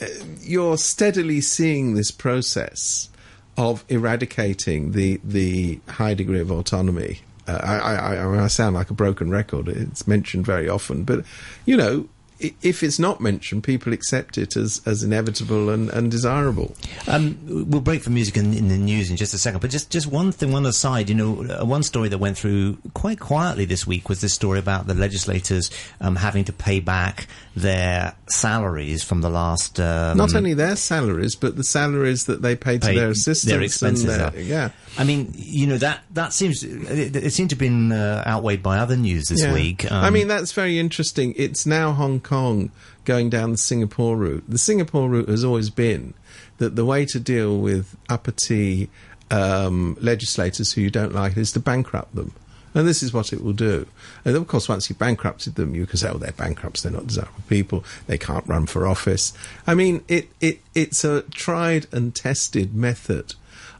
uh, 0.01 0.05
you're 0.41 0.77
steadily 0.77 1.41
seeing 1.41 1.93
this 1.93 2.11
process 2.11 3.09
of 3.57 3.85
eradicating 3.89 4.91
the 4.91 5.19
the 5.23 5.79
high 5.87 6.13
degree 6.13 6.39
of 6.39 6.51
autonomy. 6.51 7.19
Uh, 7.47 7.59
I, 7.61 7.75
I, 7.75 8.15
I, 8.15 8.43
I 8.43 8.47
sound 8.47 8.75
like 8.75 8.89
a 8.89 8.93
broken 8.93 9.29
record. 9.29 9.67
It's 9.67 10.07
mentioned 10.07 10.45
very 10.45 10.69
often, 10.69 11.03
but 11.03 11.25
you 11.65 11.75
know, 11.75 12.07
if 12.39 12.83
it's 12.83 12.99
not 12.99 13.21
mentioned, 13.21 13.63
people 13.63 13.93
accept 13.93 14.37
it 14.37 14.55
as, 14.55 14.81
as 14.85 15.03
inevitable 15.03 15.69
and, 15.69 15.89
and 15.89 16.09
desirable. 16.11 16.75
Um, 17.07 17.37
we'll 17.69 17.81
break 17.81 18.01
for 18.03 18.09
music 18.09 18.37
in, 18.37 18.53
in 18.53 18.67
the 18.67 18.77
news 18.77 19.09
in 19.09 19.17
just 19.17 19.33
a 19.33 19.37
second, 19.37 19.61
but 19.61 19.69
just, 19.69 19.89
just 19.89 20.07
one 20.07 20.31
thing, 20.31 20.51
one 20.51 20.65
aside. 20.65 21.09
You 21.09 21.15
know, 21.15 21.43
uh, 21.45 21.65
one 21.65 21.83
story 21.83 22.09
that 22.09 22.17
went 22.17 22.37
through 22.37 22.77
quite 22.93 23.19
quietly 23.19 23.65
this 23.65 23.85
week 23.87 24.09
was 24.09 24.21
this 24.21 24.33
story 24.33 24.59
about 24.59 24.87
the 24.87 24.93
legislators 24.93 25.69
um, 26.01 26.15
having 26.15 26.43
to 26.45 26.53
pay 26.53 26.79
back 26.79 27.27
their 27.55 28.13
salaries 28.29 29.03
from 29.03 29.21
the 29.21 29.29
last. 29.29 29.79
Um, 29.79 30.17
Not 30.17 30.33
only 30.35 30.53
their 30.53 30.75
salaries, 30.75 31.35
but 31.35 31.55
the 31.55 31.63
salaries 31.63 32.25
that 32.25 32.41
they 32.41 32.55
pay 32.55 32.77
to 32.79 32.87
pay 32.87 32.95
their 32.95 33.09
assistants. 33.09 33.51
their 33.51 33.61
expenses. 33.61 34.05
and 34.17 34.33
their, 34.33 34.41
yeah. 34.41 34.69
I 34.97 35.03
mean, 35.03 35.31
you 35.35 35.67
know 35.67 35.77
that 35.77 36.01
that 36.11 36.33
seems 36.33 36.63
it, 36.63 37.15
it 37.15 37.31
seemed 37.33 37.49
to 37.51 37.55
have 37.55 37.59
been 37.59 37.91
uh, 37.91 38.23
outweighed 38.25 38.61
by 38.63 38.79
other 38.79 38.95
news 38.95 39.27
this 39.29 39.41
Yeah. 39.41 39.53
week. 39.53 39.91
I 39.91 40.07
Um, 40.07 40.13
mean, 40.13 40.27
that's 40.27 40.51
very 40.51 40.79
interesting. 40.79 41.33
It's 41.37 41.65
now 41.65 41.91
Hong 41.93 42.19
Kong 42.23 42.71
going 43.05 43.29
down 43.29 43.51
the 43.51 43.57
Singapore 43.57 44.17
route. 44.17 44.43
The 44.47 44.57
Singapore 44.57 45.09
route 45.09 45.29
has 45.29 45.43
always 45.43 45.69
been 45.69 46.13
that 46.57 46.75
the 46.75 46.85
way 46.85 47.05
to 47.05 47.19
deal 47.19 47.59
with 47.59 47.95
uppity 48.09 48.89
um, 49.29 49.97
legislators 49.99 50.73
who 50.73 50.81
you 50.81 50.89
don't 50.89 51.13
like 51.13 51.37
is 51.37 51.51
to 51.53 51.59
bankrupt 51.59 52.15
them. 52.15 52.33
And 52.75 52.87
this 52.87 53.03
is 53.03 53.13
what 53.13 53.31
it 53.33 53.43
will 53.43 53.53
do. 53.53 53.87
And 54.25 54.35
of 54.35 54.47
course, 54.47 54.67
once 54.67 54.89
you've 54.89 54.99
bankrupted 54.99 55.55
them, 55.55 55.75
you 55.75 55.85
can 55.85 55.97
say, 55.97 56.09
oh, 56.09 56.17
they're 56.17 56.31
bankrupts, 56.31 56.81
they're 56.81 56.91
not 56.91 57.07
desirable 57.07 57.43
people, 57.47 57.83
they 58.07 58.17
can't 58.17 58.47
run 58.47 58.65
for 58.65 58.87
office. 58.87 59.33
I 59.67 59.75
mean, 59.75 60.03
it, 60.07 60.29
it, 60.41 60.61
it's 60.73 61.03
a 61.03 61.21
tried 61.23 61.85
and 61.91 62.15
tested 62.15 62.73
method 62.73 63.35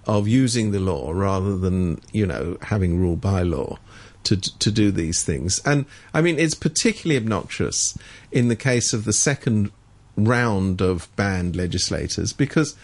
of 0.06 0.28
using 0.28 0.72
the 0.72 0.80
law 0.80 1.12
rather 1.12 1.58
than, 1.58 2.02
you 2.12 2.26
know, 2.26 2.58
having 2.62 3.00
rule 3.00 3.16
by 3.16 3.42
law 3.42 3.80
to 4.24 4.38
to 4.38 4.72
do 4.72 4.92
these 4.92 5.24
things. 5.24 5.62
And 5.66 5.86
I 6.14 6.22
mean, 6.22 6.40
it's 6.40 6.56
particularly 6.56 7.18
obnoxious 7.18 7.98
in 8.32 8.48
the 8.48 8.56
case 8.56 8.94
of 8.94 9.06
the 9.06 9.14
second 9.14 9.72
round 10.16 10.82
of 10.82 11.14
banned 11.16 11.56
legislators 11.56 12.34
because 12.34 12.76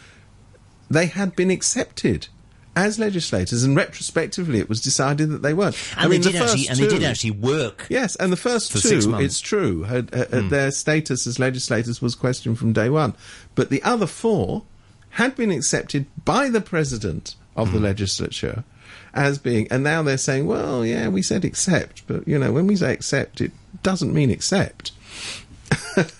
they 0.90 1.06
had 1.06 1.36
been 1.36 1.52
accepted 1.52 2.28
as 2.76 2.98
legislators, 2.98 3.64
and 3.64 3.76
retrospectively, 3.76 4.60
it 4.60 4.70
was 4.70 4.80
decided 4.80 5.30
that 5.30 5.42
they 5.42 5.54
weren't. 5.54 5.76
and 5.98 6.06
I 6.06 6.08
mean, 6.08 6.22
they 6.22 6.28
the 6.28 6.32
did 6.34 6.42
actually, 6.42 6.64
first 6.66 6.70
and 6.70 6.80
they 6.80 6.88
did 6.96 7.04
actually 7.04 7.32
work. 7.32 7.86
Yes, 7.90 8.16
and 8.16 8.32
the 8.32 8.38
first 8.38 8.72
two. 8.72 9.02
Hmm. 9.02 9.16
it's 9.16 9.42
true, 9.42 9.84
had, 9.84 10.14
uh, 10.14 10.26
uh, 10.32 10.48
their 10.50 10.72
status 10.72 11.28
as 11.28 11.40
legislators 11.40 12.02
was 12.02 12.16
questioned 12.16 12.58
from 12.58 12.72
day 12.72 12.90
one. 12.90 13.16
But 13.56 13.70
the 13.70 13.84
other 13.84 14.08
four 14.08 14.64
had 15.12 15.36
been 15.36 15.52
accepted 15.52 16.06
by 16.24 16.50
the 16.50 16.62
president 16.62 17.36
of 17.56 17.70
Hmm. 17.70 17.74
the 17.76 17.80
legislature 17.82 18.64
as 19.14 19.38
being, 19.38 19.68
and 19.72 19.84
now 19.84 20.04
they're 20.04 20.18
saying, 20.18 20.46
well, 20.46 20.86
yeah, 20.86 21.08
we 21.08 21.22
said 21.22 21.46
accept, 21.46 22.08
but 22.08 22.28
you 22.28 22.38
know, 22.38 22.52
when 22.52 22.68
we 22.68 22.76
say 22.76 22.94
accept, 22.94 23.42
it 23.42 23.52
doesn't 23.84 24.14
mean 24.14 24.32
accept. 24.32 24.92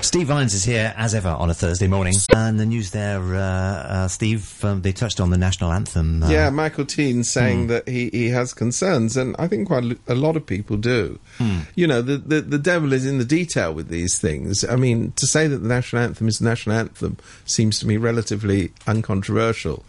Steve 0.00 0.28
Vines 0.28 0.54
is 0.54 0.64
here 0.64 0.94
as 0.96 1.14
ever 1.14 1.28
on 1.28 1.50
a 1.50 1.54
Thursday 1.54 1.86
morning, 1.86 2.14
and 2.34 2.58
the 2.58 2.64
news 2.64 2.90
there, 2.92 3.20
uh, 3.34 3.38
uh, 3.38 4.08
Steve. 4.08 4.64
Um, 4.64 4.82
they 4.82 4.92
touched 4.92 5.20
on 5.20 5.30
the 5.30 5.36
national 5.36 5.70
anthem. 5.70 6.22
Uh, 6.22 6.30
yeah, 6.30 6.50
Michael 6.50 6.86
Tien 6.86 7.22
saying 7.24 7.66
that 7.66 7.86
he, 7.86 8.08
he 8.10 8.28
has 8.30 8.54
concerns, 8.54 9.16
and 9.16 9.36
I 9.38 9.48
think 9.48 9.68
quite 9.68 9.98
a 10.08 10.14
lot 10.14 10.36
of 10.36 10.46
people 10.46 10.76
do. 10.78 11.18
Hmm. 11.36 11.60
You 11.74 11.86
know, 11.86 12.00
the, 12.00 12.16
the 12.16 12.40
the 12.40 12.58
devil 12.58 12.92
is 12.92 13.06
in 13.06 13.18
the 13.18 13.24
detail 13.24 13.74
with 13.74 13.88
these 13.88 14.18
things. 14.18 14.64
I 14.64 14.76
mean, 14.76 15.12
to 15.16 15.26
say 15.26 15.46
that 15.46 15.58
the 15.58 15.68
national 15.68 16.02
anthem 16.02 16.26
is 16.26 16.38
the 16.38 16.46
national 16.46 16.76
anthem 16.76 17.18
seems 17.44 17.78
to 17.80 17.86
me 17.86 17.96
relatively 17.98 18.72
uncontroversial. 18.86 19.84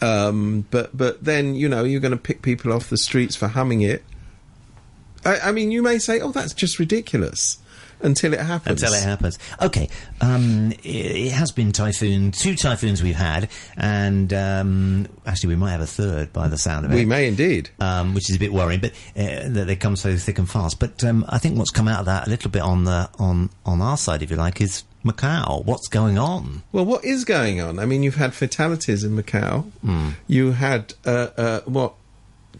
Um, 0.00 0.66
but 0.70 0.96
but 0.96 1.24
then 1.24 1.54
you 1.54 1.68
know 1.68 1.84
you're 1.84 2.00
going 2.00 2.12
to 2.12 2.16
pick 2.16 2.42
people 2.42 2.72
off 2.72 2.88
the 2.90 2.98
streets 2.98 3.34
for 3.36 3.48
humming 3.48 3.82
it. 3.82 4.04
I, 5.24 5.38
I 5.40 5.52
mean, 5.52 5.70
you 5.72 5.82
may 5.82 5.98
say, 5.98 6.20
"Oh, 6.20 6.30
that's 6.30 6.54
just 6.54 6.78
ridiculous," 6.78 7.58
until 8.00 8.32
it 8.32 8.40
happens. 8.40 8.80
Until 8.82 8.96
it 8.96 9.02
happens. 9.02 9.38
Okay, 9.60 9.88
um, 10.20 10.70
it, 10.84 10.86
it 10.86 11.32
has 11.32 11.50
been 11.50 11.72
typhoon. 11.72 12.30
Two 12.30 12.54
typhoons 12.54 13.02
we've 13.02 13.16
had, 13.16 13.48
and 13.76 14.32
um, 14.32 15.08
actually 15.26 15.48
we 15.48 15.56
might 15.56 15.72
have 15.72 15.80
a 15.80 15.86
third 15.86 16.32
by 16.32 16.46
the 16.46 16.58
sound 16.58 16.86
of 16.86 16.92
it. 16.92 16.94
We 16.94 17.04
may 17.04 17.26
indeed. 17.26 17.70
um, 17.80 18.14
which 18.14 18.30
is 18.30 18.36
a 18.36 18.38
bit 18.38 18.52
worrying, 18.52 18.80
but 18.80 18.92
uh, 19.16 19.48
that 19.48 19.64
they 19.66 19.74
come 19.76 19.96
so 19.96 20.16
thick 20.16 20.38
and 20.38 20.48
fast. 20.48 20.78
But 20.78 21.02
um, 21.02 21.24
I 21.28 21.38
think 21.38 21.58
what's 21.58 21.70
come 21.72 21.88
out 21.88 22.00
of 22.00 22.06
that 22.06 22.28
a 22.28 22.30
little 22.30 22.50
bit 22.50 22.62
on 22.62 22.84
the 22.84 23.10
on 23.18 23.50
on 23.66 23.82
our 23.82 23.96
side, 23.96 24.22
if 24.22 24.30
you 24.30 24.36
like, 24.36 24.60
is 24.60 24.84
Macau. 25.10 25.64
What's 25.64 25.88
going 25.88 26.18
on? 26.18 26.62
Well, 26.72 26.84
what 26.84 27.04
is 27.04 27.24
going 27.24 27.60
on? 27.60 27.78
I 27.78 27.86
mean, 27.86 28.02
you've 28.02 28.16
had 28.16 28.34
fatalities 28.34 29.04
in 29.04 29.16
Macau. 29.16 29.70
Hmm. 29.80 30.10
You 30.26 30.52
had 30.52 30.94
uh, 31.06 31.28
uh, 31.36 31.60
what 31.62 31.94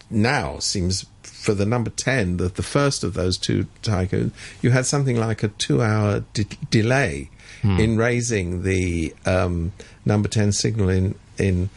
now 0.09 0.59
seems 0.59 1.05
for 1.23 1.53
the 1.53 1.65
number 1.65 1.89
10, 1.89 2.37
the, 2.37 2.47
the 2.49 2.63
first 2.63 3.03
of 3.03 3.13
those 3.13 3.37
two 3.37 3.67
tycoons, 3.81 4.31
you 4.61 4.71
had 4.71 4.85
something 4.85 5.15
like 5.17 5.41
a 5.43 5.47
two 5.49 5.81
hour 5.81 6.23
de- 6.33 6.45
delay 6.69 7.29
Hmm. 7.61 7.77
in 7.77 7.97
raising 7.97 8.63
the 8.63 9.13
um, 9.25 9.73
number 10.05 10.29
10 10.29 10.53
signal 10.53 10.87
in, 10.87 11.15
in 11.37 11.69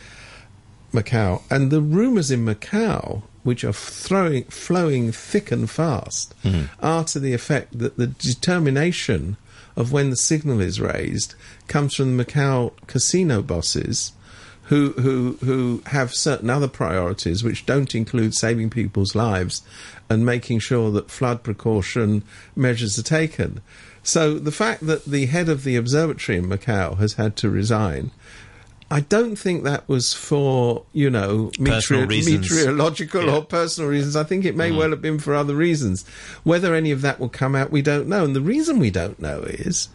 Macau. 0.92 1.42
And 1.50 1.72
the 1.72 1.80
rumours 1.80 2.30
in 2.30 2.44
Macau 2.46 3.22
which 3.42 3.64
are 3.64 3.72
throwing, 3.72 4.44
flowing 4.44 5.10
thick 5.10 5.50
and 5.50 5.68
fast, 5.68 6.32
are 6.80 7.02
to 7.02 7.18
the 7.18 7.32
effect 7.34 7.76
that 7.80 7.96
the 7.96 8.06
determination 8.06 9.36
of 9.76 9.92
when 9.92 10.10
the 10.10 10.16
signal 10.16 10.60
is 10.60 10.80
raised 10.80 11.34
comes 11.68 11.94
from 11.94 12.16
the 12.16 12.24
Macau 12.24 12.72
casino 12.86 13.42
bosses. 13.42 14.12
Who, 14.66 14.92
who 14.92 15.36
who 15.44 15.82
have 15.86 16.14
certain 16.14 16.48
other 16.48 16.68
priorities 16.68 17.42
which 17.42 17.66
don't 17.66 17.94
include 17.94 18.32
saving 18.32 18.70
people's 18.70 19.14
lives 19.14 19.60
and 20.08 20.24
making 20.24 20.60
sure 20.60 20.90
that 20.92 21.10
flood 21.10 21.42
precaution 21.42 22.22
measures 22.56 22.98
are 22.98 23.02
taken. 23.02 23.60
So 24.02 24.38
the 24.38 24.52
fact 24.52 24.86
that 24.86 25.04
the 25.04 25.26
head 25.26 25.48
of 25.48 25.64
the 25.64 25.76
observatory 25.76 26.38
in 26.38 26.46
Macau 26.46 26.96
has 26.98 27.14
had 27.14 27.36
to 27.36 27.50
resign 27.50 28.12
I 28.92 29.00
don't 29.00 29.36
think 29.36 29.64
that 29.64 29.88
was 29.88 30.12
for 30.12 30.84
you 30.92 31.08
know 31.08 31.50
reasons. 31.58 32.50
meteorological 32.50 33.24
Yeah. 33.24 33.36
or 33.36 33.42
personal 33.42 33.88
reasons. 33.88 34.16
I 34.16 34.24
think 34.24 34.44
it 34.44 34.54
may 34.54 34.70
mm. 34.70 34.76
well 34.76 34.90
have 34.90 35.00
been 35.00 35.18
for 35.18 35.34
other 35.34 35.54
reasons. 35.54 36.04
Whether 36.44 36.74
any 36.74 36.90
of 36.90 37.00
that 37.00 37.18
will 37.18 37.30
come 37.30 37.54
out, 37.54 37.72
we 37.72 37.80
don't 37.80 38.06
know. 38.06 38.22
And 38.22 38.36
the 38.36 38.42
reason 38.42 38.78
we 38.78 38.90
don't 38.90 39.18
know 39.18 39.40
is 39.44 39.88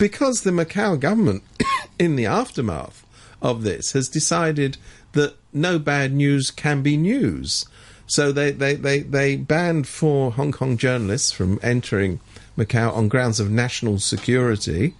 because 0.00 0.40
the 0.40 0.50
Macau 0.50 0.98
government, 0.98 1.44
in 2.00 2.16
the 2.16 2.26
aftermath 2.26 3.06
of 3.40 3.62
this, 3.62 3.92
has 3.92 4.08
decided 4.08 4.78
that 5.12 5.36
no 5.52 5.78
bad 5.78 6.12
news 6.12 6.50
can 6.50 6.82
be 6.82 6.96
news. 6.96 7.66
So 8.08 8.32
they, 8.32 8.50
they, 8.50 8.74
they, 8.74 9.00
they 9.00 9.36
banned 9.36 9.86
four 9.86 10.32
Hong 10.32 10.50
Kong 10.50 10.76
journalists 10.76 11.30
from 11.30 11.60
entering 11.62 12.18
Macau 12.58 12.92
on 12.96 13.06
grounds 13.06 13.38
of 13.38 13.48
national 13.48 14.00
security 14.00 14.94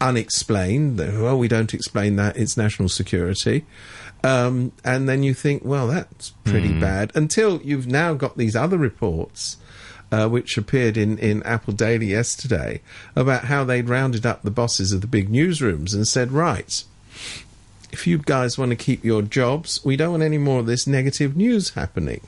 unexplained. 0.00 0.98
Well, 0.98 1.38
we 1.38 1.48
don't 1.48 1.74
explain 1.74 2.16
that. 2.16 2.36
It's 2.36 2.56
national 2.56 2.88
security. 2.88 3.64
Um, 4.22 4.72
and 4.84 5.08
then 5.08 5.22
you 5.22 5.34
think, 5.34 5.64
well, 5.64 5.86
that's 5.86 6.30
pretty 6.44 6.78
bad. 6.78 7.10
Until 7.14 7.60
you've 7.62 7.86
now 7.86 8.14
got 8.14 8.36
these 8.36 8.54
other 8.54 8.76
reports, 8.76 9.56
uh, 10.12 10.28
which 10.28 10.58
appeared 10.58 10.96
in, 10.96 11.18
in 11.18 11.42
Apple 11.44 11.72
Daily 11.72 12.06
yesterday, 12.06 12.80
about 13.16 13.44
how 13.44 13.64
they'd 13.64 13.88
rounded 13.88 14.26
up 14.26 14.42
the 14.42 14.50
bosses 14.50 14.92
of 14.92 15.00
the 15.00 15.06
big 15.06 15.30
newsrooms 15.30 15.94
and 15.94 16.06
said, 16.06 16.32
right, 16.32 16.84
if 17.92 18.06
you 18.06 18.18
guys 18.18 18.58
want 18.58 18.70
to 18.70 18.76
keep 18.76 19.04
your 19.04 19.22
jobs, 19.22 19.84
we 19.84 19.96
don't 19.96 20.10
want 20.10 20.22
any 20.22 20.38
more 20.38 20.60
of 20.60 20.66
this 20.66 20.86
negative 20.86 21.36
news 21.36 21.70
happening. 21.70 22.20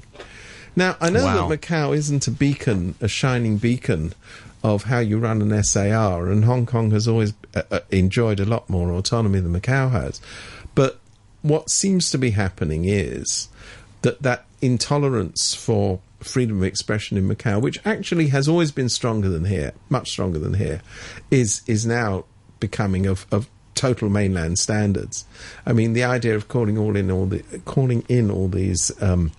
Now, 0.75 0.97
I 1.01 1.11
know 1.11 1.25
Wow. 1.25 1.49
that 1.49 1.61
Macau 1.61 1.95
isn't 1.97 2.27
a 2.27 2.31
beacon, 2.31 2.95
a 3.01 3.09
shining 3.09 3.59
beacon 3.59 4.15
of 4.65 4.85
how 4.85 5.01
you 5.01 5.19
run 5.19 5.43
an 5.43 5.63
SAR, 5.63 6.31
and 6.31 6.45
Hong 6.45 6.67
Kong 6.67 6.93
has 6.93 7.07
always 7.09 7.35
uh, 7.55 7.63
uh, 7.71 7.81
enjoyed 7.91 8.41
a 8.41 8.45
lot 8.45 8.71
more 8.71 8.93
autonomy 8.93 9.41
than 9.41 9.53
Macau 9.53 9.91
has. 9.91 10.21
But 10.75 10.99
what 11.43 11.69
seems 11.69 12.11
to 12.11 12.19
be 12.19 12.31
happening 12.31 12.85
is 12.85 13.49
that 14.03 14.23
that 14.23 14.45
intolerance 14.61 15.55
for 15.55 16.01
freedom 16.21 16.59
of 16.59 16.65
expression 16.65 17.19
in 17.19 17.29
Macau, 17.29 17.61
which 17.61 17.81
actually 17.85 18.29
has 18.29 18.49
always 18.49 18.71
been 18.71 18.89
stronger 18.89 19.29
than 19.29 19.45
here, 19.45 19.73
much 19.91 20.11
stronger 20.11 20.39
than 20.39 20.55
here, 20.55 20.81
is 21.31 21.63
is 21.67 21.85
now 21.85 22.25
becoming 22.61 23.07
of, 23.07 23.27
of 23.33 23.49
total 23.75 24.09
mainland 24.09 24.59
standards. 24.61 25.25
I 25.67 25.73
mean, 25.73 25.93
the 25.95 26.05
idea 26.05 26.37
of 26.37 26.47
calling 26.47 26.79
all 26.79 26.95
in 26.97 27.11
all 27.11 27.27
the 27.27 27.43
calling 27.65 28.05
in 28.09 28.31
all 28.31 28.47
these 28.47 28.93
um, 29.03 29.33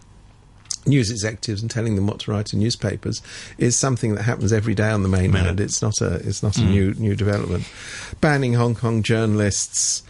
news 0.86 1.10
executives 1.10 1.62
and 1.62 1.72
telling 1.72 1.96
them 1.96 2.08
what 2.08 2.20
to 2.20 2.32
write 2.32 2.54
in 2.54 2.60
newspapers 2.60 3.22
is 3.58 3.76
something 3.76 4.16
that 4.16 4.24
happens 4.24 4.52
every 4.52 4.76
day 4.76 4.90
on 4.90 5.04
the 5.04 5.10
mainland. 5.10 5.60
It's 5.60 5.82
not 5.82 6.02
a 6.02 6.16
it's 6.16 6.44
not 6.44 6.58
a 6.58 6.64
new 6.64 6.94
new 6.96 7.16
development. 7.16 7.66
Banning 8.22 8.54
Hong 8.54 8.76
Kong 8.76 9.04
journalists. 9.04 10.04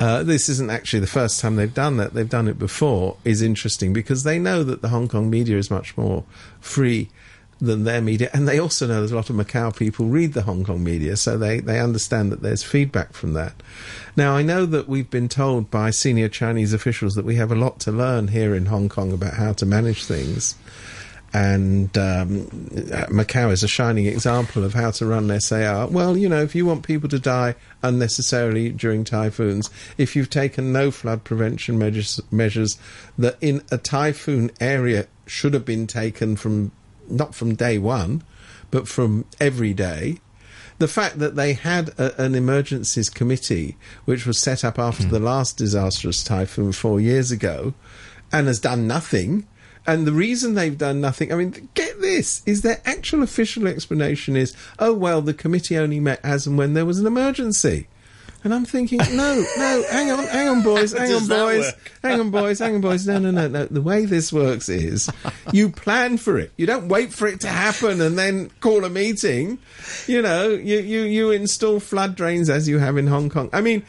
Uh, 0.00 0.24
this 0.24 0.48
isn't 0.48 0.70
actually 0.70 0.98
the 0.98 1.06
first 1.06 1.38
time 1.40 1.54
they've 1.54 1.72
done 1.72 1.98
that. 1.98 2.14
They've 2.14 2.28
done 2.28 2.48
it 2.48 2.58
before. 2.58 3.16
Is 3.24 3.42
interesting 3.42 3.92
because 3.92 4.24
they 4.24 4.38
know 4.38 4.64
that 4.64 4.82
the 4.82 4.88
Hong 4.88 5.08
Kong 5.08 5.30
media 5.30 5.56
is 5.56 5.70
much 5.70 5.96
more 5.96 6.24
free 6.60 7.10
than 7.64 7.84
their 7.84 8.00
media, 8.00 8.30
and 8.32 8.46
they 8.46 8.58
also 8.58 8.86
know 8.86 8.94
there's 8.94 9.12
a 9.12 9.16
lot 9.16 9.30
of 9.30 9.36
Macau 9.36 9.74
people 9.76 10.06
read 10.06 10.32
the 10.32 10.42
Hong 10.42 10.64
Kong 10.64 10.82
media, 10.82 11.16
so 11.16 11.36
they 11.36 11.60
they 11.60 11.80
understand 11.80 12.30
that 12.32 12.42
there's 12.42 12.62
feedback 12.62 13.12
from 13.12 13.32
that. 13.34 13.62
Now 14.16 14.36
I 14.36 14.42
know 14.42 14.66
that 14.66 14.88
we've 14.88 15.10
been 15.10 15.28
told 15.28 15.70
by 15.70 15.90
senior 15.90 16.28
Chinese 16.28 16.72
officials 16.72 17.14
that 17.14 17.24
we 17.24 17.36
have 17.36 17.50
a 17.50 17.56
lot 17.56 17.80
to 17.80 17.92
learn 17.92 18.28
here 18.28 18.54
in 18.54 18.66
Hong 18.66 18.88
Kong 18.88 19.12
about 19.12 19.34
how 19.34 19.52
to 19.54 19.66
manage 19.66 20.04
things 20.04 20.54
and 21.34 21.98
um, 21.98 22.46
Macau 23.10 23.50
is 23.50 23.64
a 23.64 23.68
shining 23.68 24.06
example 24.06 24.62
of 24.62 24.72
how 24.72 24.92
to 24.92 25.04
run 25.04 25.28
an 25.28 25.40
SAR. 25.40 25.88
Well, 25.88 26.16
you 26.16 26.28
know, 26.28 26.40
if 26.40 26.54
you 26.54 26.64
want 26.64 26.84
people 26.84 27.08
to 27.08 27.18
die 27.18 27.56
unnecessarily 27.82 28.70
during 28.70 29.02
typhoons, 29.02 29.68
if 29.98 30.14
you've 30.14 30.30
taken 30.30 30.72
no 30.72 30.92
flood 30.92 31.24
prevention 31.24 31.76
measures, 31.76 32.20
measures 32.30 32.78
that 33.18 33.36
in 33.40 33.62
a 33.72 33.78
typhoon 33.78 34.52
area 34.60 35.08
should 35.26 35.54
have 35.54 35.64
been 35.64 35.88
taken 35.88 36.36
from 36.36 36.70
not 37.08 37.34
from 37.34 37.54
day 37.54 37.78
one, 37.78 38.22
but 38.70 38.88
from 38.88 39.24
every 39.40 39.74
day. 39.74 40.18
The 40.78 40.88
fact 40.88 41.18
that 41.20 41.36
they 41.36 41.52
had 41.52 41.90
a, 41.98 42.20
an 42.20 42.34
emergencies 42.34 43.08
committee, 43.08 43.76
which 44.04 44.26
was 44.26 44.38
set 44.38 44.64
up 44.64 44.78
after 44.78 45.04
hmm. 45.04 45.10
the 45.10 45.20
last 45.20 45.56
disastrous 45.56 46.24
typhoon 46.24 46.72
four 46.72 47.00
years 47.00 47.30
ago, 47.30 47.74
and 48.32 48.48
has 48.48 48.58
done 48.58 48.86
nothing. 48.86 49.46
And 49.86 50.06
the 50.06 50.12
reason 50.12 50.54
they've 50.54 50.76
done 50.76 51.00
nothing, 51.00 51.32
I 51.32 51.36
mean, 51.36 51.68
get 51.74 52.00
this, 52.00 52.42
is 52.46 52.62
their 52.62 52.80
actual 52.84 53.22
official 53.22 53.68
explanation 53.68 54.34
is, 54.34 54.56
oh, 54.78 54.94
well, 54.94 55.20
the 55.20 55.34
committee 55.34 55.76
only 55.76 56.00
met 56.00 56.20
as 56.24 56.46
and 56.46 56.56
when 56.56 56.74
there 56.74 56.86
was 56.86 56.98
an 56.98 57.06
emergency. 57.06 57.86
And 58.44 58.52
I'm 58.52 58.66
thinking, 58.66 58.98
no, 58.98 59.42
no, 59.56 59.84
hang 59.90 60.10
on, 60.10 60.24
hang 60.26 60.48
on, 60.48 60.62
boys, 60.62 60.92
hang 60.98 61.14
on, 61.14 61.26
boys, 61.26 61.72
hang 62.02 62.20
on, 62.20 62.30
boys, 62.30 62.58
hang 62.58 62.74
on, 62.74 62.80
boys. 62.82 63.06
No, 63.06 63.18
no, 63.18 63.30
no, 63.30 63.48
no. 63.48 63.64
The 63.64 63.80
way 63.80 64.04
this 64.04 64.34
works 64.34 64.68
is 64.68 65.08
you 65.50 65.70
plan 65.70 66.18
for 66.18 66.38
it. 66.38 66.52
You 66.58 66.66
don't 66.66 66.88
wait 66.88 67.10
for 67.10 67.26
it 67.26 67.40
to 67.40 67.48
happen 67.48 68.02
and 68.02 68.18
then 68.18 68.50
call 68.60 68.84
a 68.84 68.90
meeting. 68.90 69.58
You 70.06 70.20
know, 70.20 70.50
you, 70.50 70.78
you, 70.78 71.00
you 71.04 71.30
install 71.30 71.80
flood 71.80 72.16
drains 72.16 72.50
as 72.50 72.68
you 72.68 72.78
have 72.78 72.98
in 72.98 73.06
Hong 73.06 73.30
Kong. 73.30 73.48
I 73.54 73.62
mean, 73.62 73.82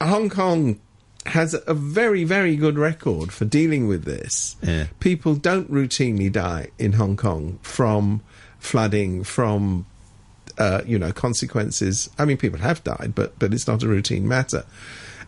Hong 0.00 0.28
Kong 0.28 0.80
has 1.26 1.54
a 1.66 1.74
very, 1.74 2.24
very 2.24 2.56
good 2.56 2.76
record 2.76 3.32
for 3.32 3.44
dealing 3.44 3.86
with 3.86 4.04
this. 4.04 4.56
Yeah. 4.62 4.86
People 4.98 5.36
don't 5.36 5.70
routinely 5.70 6.30
die 6.30 6.70
in 6.78 6.94
Hong 6.94 7.16
Kong 7.16 7.60
from 7.62 8.20
flooding, 8.58 9.22
from 9.22 9.86
uh, 10.58 10.82
you 10.86 10.98
know 10.98 11.12
consequences. 11.12 12.08
I 12.18 12.24
mean, 12.24 12.36
people 12.36 12.58
have 12.60 12.82
died, 12.84 13.12
but 13.14 13.38
but 13.38 13.52
it's 13.54 13.66
not 13.66 13.82
a 13.82 13.88
routine 13.88 14.26
matter. 14.28 14.64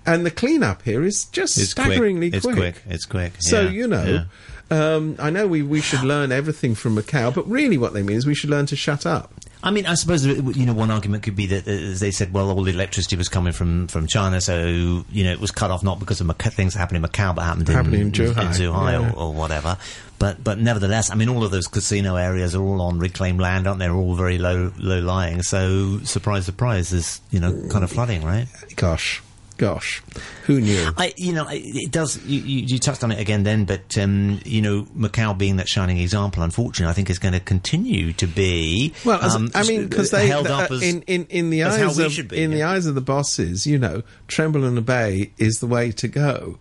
And 0.06 0.26
the 0.26 0.30
cleanup 0.30 0.82
here 0.82 1.02
is 1.02 1.24
just 1.26 1.56
It's 1.56 1.70
staggeringly 1.70 2.30
quick. 2.30 2.44
It's 2.44 2.54
quick. 2.54 2.82
It's 2.86 3.04
quick. 3.06 3.32
So 3.38 3.62
Yeah. 3.62 3.70
you 3.70 3.86
know, 3.86 4.24
um, 4.70 5.16
I 5.18 5.30
know 5.30 5.46
we 5.46 5.62
we 5.62 5.80
should 5.80 6.02
learn 6.02 6.30
everything 6.32 6.74
from 6.74 6.96
Macau, 6.96 7.34
but 7.34 7.48
really, 7.48 7.78
what 7.78 7.94
they 7.94 8.02
mean 8.02 8.16
is 8.16 8.26
we 8.26 8.34
should 8.34 8.50
learn 8.50 8.66
to 8.66 8.76
shut 8.76 9.06
up. 9.06 9.32
I 9.64 9.70
mean, 9.70 9.86
I 9.86 9.94
suppose 9.94 10.26
you 10.26 10.66
know 10.66 10.74
one 10.74 10.90
argument 10.90 11.22
could 11.22 11.36
be 11.36 11.46
that 11.46 11.66
uh, 11.66 11.70
as 11.70 11.98
they 11.98 12.10
said, 12.10 12.34
well, 12.34 12.50
all 12.50 12.62
the 12.62 12.70
electricity 12.70 13.16
was 13.16 13.30
coming 13.30 13.54
from, 13.54 13.88
from 13.88 14.06
China, 14.06 14.38
so 14.42 14.66
you 15.10 15.24
know 15.24 15.32
it 15.32 15.40
was 15.40 15.50
cut 15.50 15.70
off 15.70 15.82
not 15.82 15.98
because 15.98 16.20
of 16.20 16.26
Maca- 16.26 16.52
things 16.52 16.74
that 16.74 16.80
happened 16.80 17.02
in 17.02 17.10
Macau, 17.10 17.34
but 17.34 17.42
happened 17.42 17.70
in, 17.70 17.74
Happened 17.74 17.94
in 17.94 18.12
Zhuhai, 18.12 18.34
Zhuhai 18.34 18.92
yeah. 18.92 19.12
or, 19.12 19.16
or 19.16 19.32
whatever. 19.32 19.78
But 20.18 20.44
but 20.44 20.58
nevertheless, 20.58 21.10
I 21.10 21.14
mean, 21.14 21.30
all 21.30 21.44
of 21.44 21.50
those 21.50 21.66
casino 21.66 22.16
areas 22.16 22.54
are 22.54 22.62
all 22.62 22.82
on 22.82 22.98
reclaimed 22.98 23.40
land, 23.40 23.66
aren't 23.66 23.78
they? 23.78 23.86
They're 23.86 23.94
all 23.94 24.14
very 24.14 24.36
low 24.36 24.70
low 24.78 25.00
lying. 25.00 25.42
So 25.42 25.98
surprise, 26.00 26.44
surprise, 26.44 26.90
there's 26.90 27.22
you 27.30 27.40
know 27.40 27.66
kind 27.70 27.84
of 27.84 27.90
flooding, 27.90 28.22
right? 28.22 28.46
Gosh, 28.76 29.22
gosh, 29.56 30.02
who 30.44 30.60
knew? 30.60 30.90
I, 30.96 31.14
you 31.16 31.32
know, 31.32 31.46
it 31.50 31.90
does. 31.90 32.24
You, 32.24 32.40
you, 32.40 32.78
touched 32.78 33.04
on 33.04 33.12
it 33.12 33.20
again 33.20 33.42
then, 33.42 33.64
but 33.64 33.96
um, 33.98 34.40
you 34.44 34.62
know, 34.62 34.82
Macau 34.96 35.36
being 35.36 35.56
that 35.56 35.68
shining 35.68 35.98
example, 35.98 36.42
unfortunately, 36.42 36.90
I 36.90 36.94
think 36.94 37.10
is 37.10 37.18
going 37.18 37.34
to 37.34 37.40
continue 37.40 38.12
to 38.14 38.26
be. 38.26 38.92
Well, 39.04 39.20
as, 39.22 39.34
um, 39.34 39.50
I 39.54 39.64
mean, 39.64 39.86
because 39.88 40.10
they 40.10 40.26
held 40.26 40.46
uh, 40.46 40.58
up 40.58 40.70
as 40.70 40.82
in, 40.82 41.02
in 41.02 41.26
in 41.30 41.50
the 41.50 41.64
eyes 41.64 41.98
of 41.98 42.28
be, 42.28 42.42
in 42.42 42.50
the 42.50 42.62
eyes 42.62 42.86
of 42.86 42.94
the 42.94 43.00
bosses, 43.00 43.66
you 43.66 43.78
know, 43.78 44.02
tremble 44.28 44.64
and 44.64 44.78
obey 44.78 45.32
is 45.38 45.60
the 45.60 45.66
way 45.66 45.92
to 45.92 46.08
go. 46.08 46.58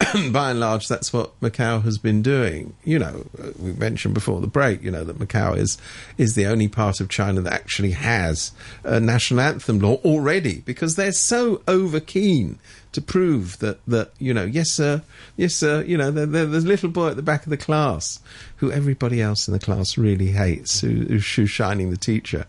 By 0.32 0.50
and 0.50 0.60
large, 0.60 0.88
that's 0.88 1.12
what 1.12 1.38
Macau 1.40 1.82
has 1.82 1.98
been 1.98 2.22
doing. 2.22 2.74
You 2.84 2.98
know, 2.98 3.26
uh, 3.38 3.50
we 3.58 3.72
mentioned 3.72 4.14
before 4.14 4.40
the 4.40 4.46
break, 4.46 4.82
you 4.82 4.90
know, 4.90 5.04
that 5.04 5.18
Macau 5.18 5.56
is 5.56 5.78
is 6.16 6.34
the 6.34 6.46
only 6.46 6.68
part 6.68 7.00
of 7.00 7.08
China 7.08 7.40
that 7.42 7.52
actually 7.52 7.92
has 7.92 8.52
a 8.82 8.98
national 8.98 9.40
anthem 9.40 9.78
law 9.78 9.96
already 9.96 10.60
because 10.60 10.96
they're 10.96 11.12
so 11.12 11.62
over 11.68 12.00
keen 12.00 12.58
to 12.92 13.00
prove 13.02 13.58
that 13.58 13.84
that 13.86 14.10
you 14.18 14.32
know, 14.32 14.44
yes 14.44 14.70
sir, 14.72 15.02
yes 15.36 15.54
sir, 15.54 15.82
you 15.82 15.98
know, 15.98 16.10
they're, 16.10 16.26
they're 16.26 16.46
the 16.46 16.60
little 16.60 16.90
boy 16.90 17.08
at 17.08 17.16
the 17.16 17.22
back 17.22 17.44
of 17.44 17.50
the 17.50 17.56
class 17.56 18.20
who 18.56 18.72
everybody 18.72 19.20
else 19.20 19.48
in 19.48 19.52
the 19.52 19.60
class 19.60 19.98
really 19.98 20.30
hates, 20.32 20.80
who, 20.80 20.88
who's 20.88 21.24
shoe 21.24 21.46
shining 21.46 21.90
the 21.90 21.96
teacher. 21.96 22.46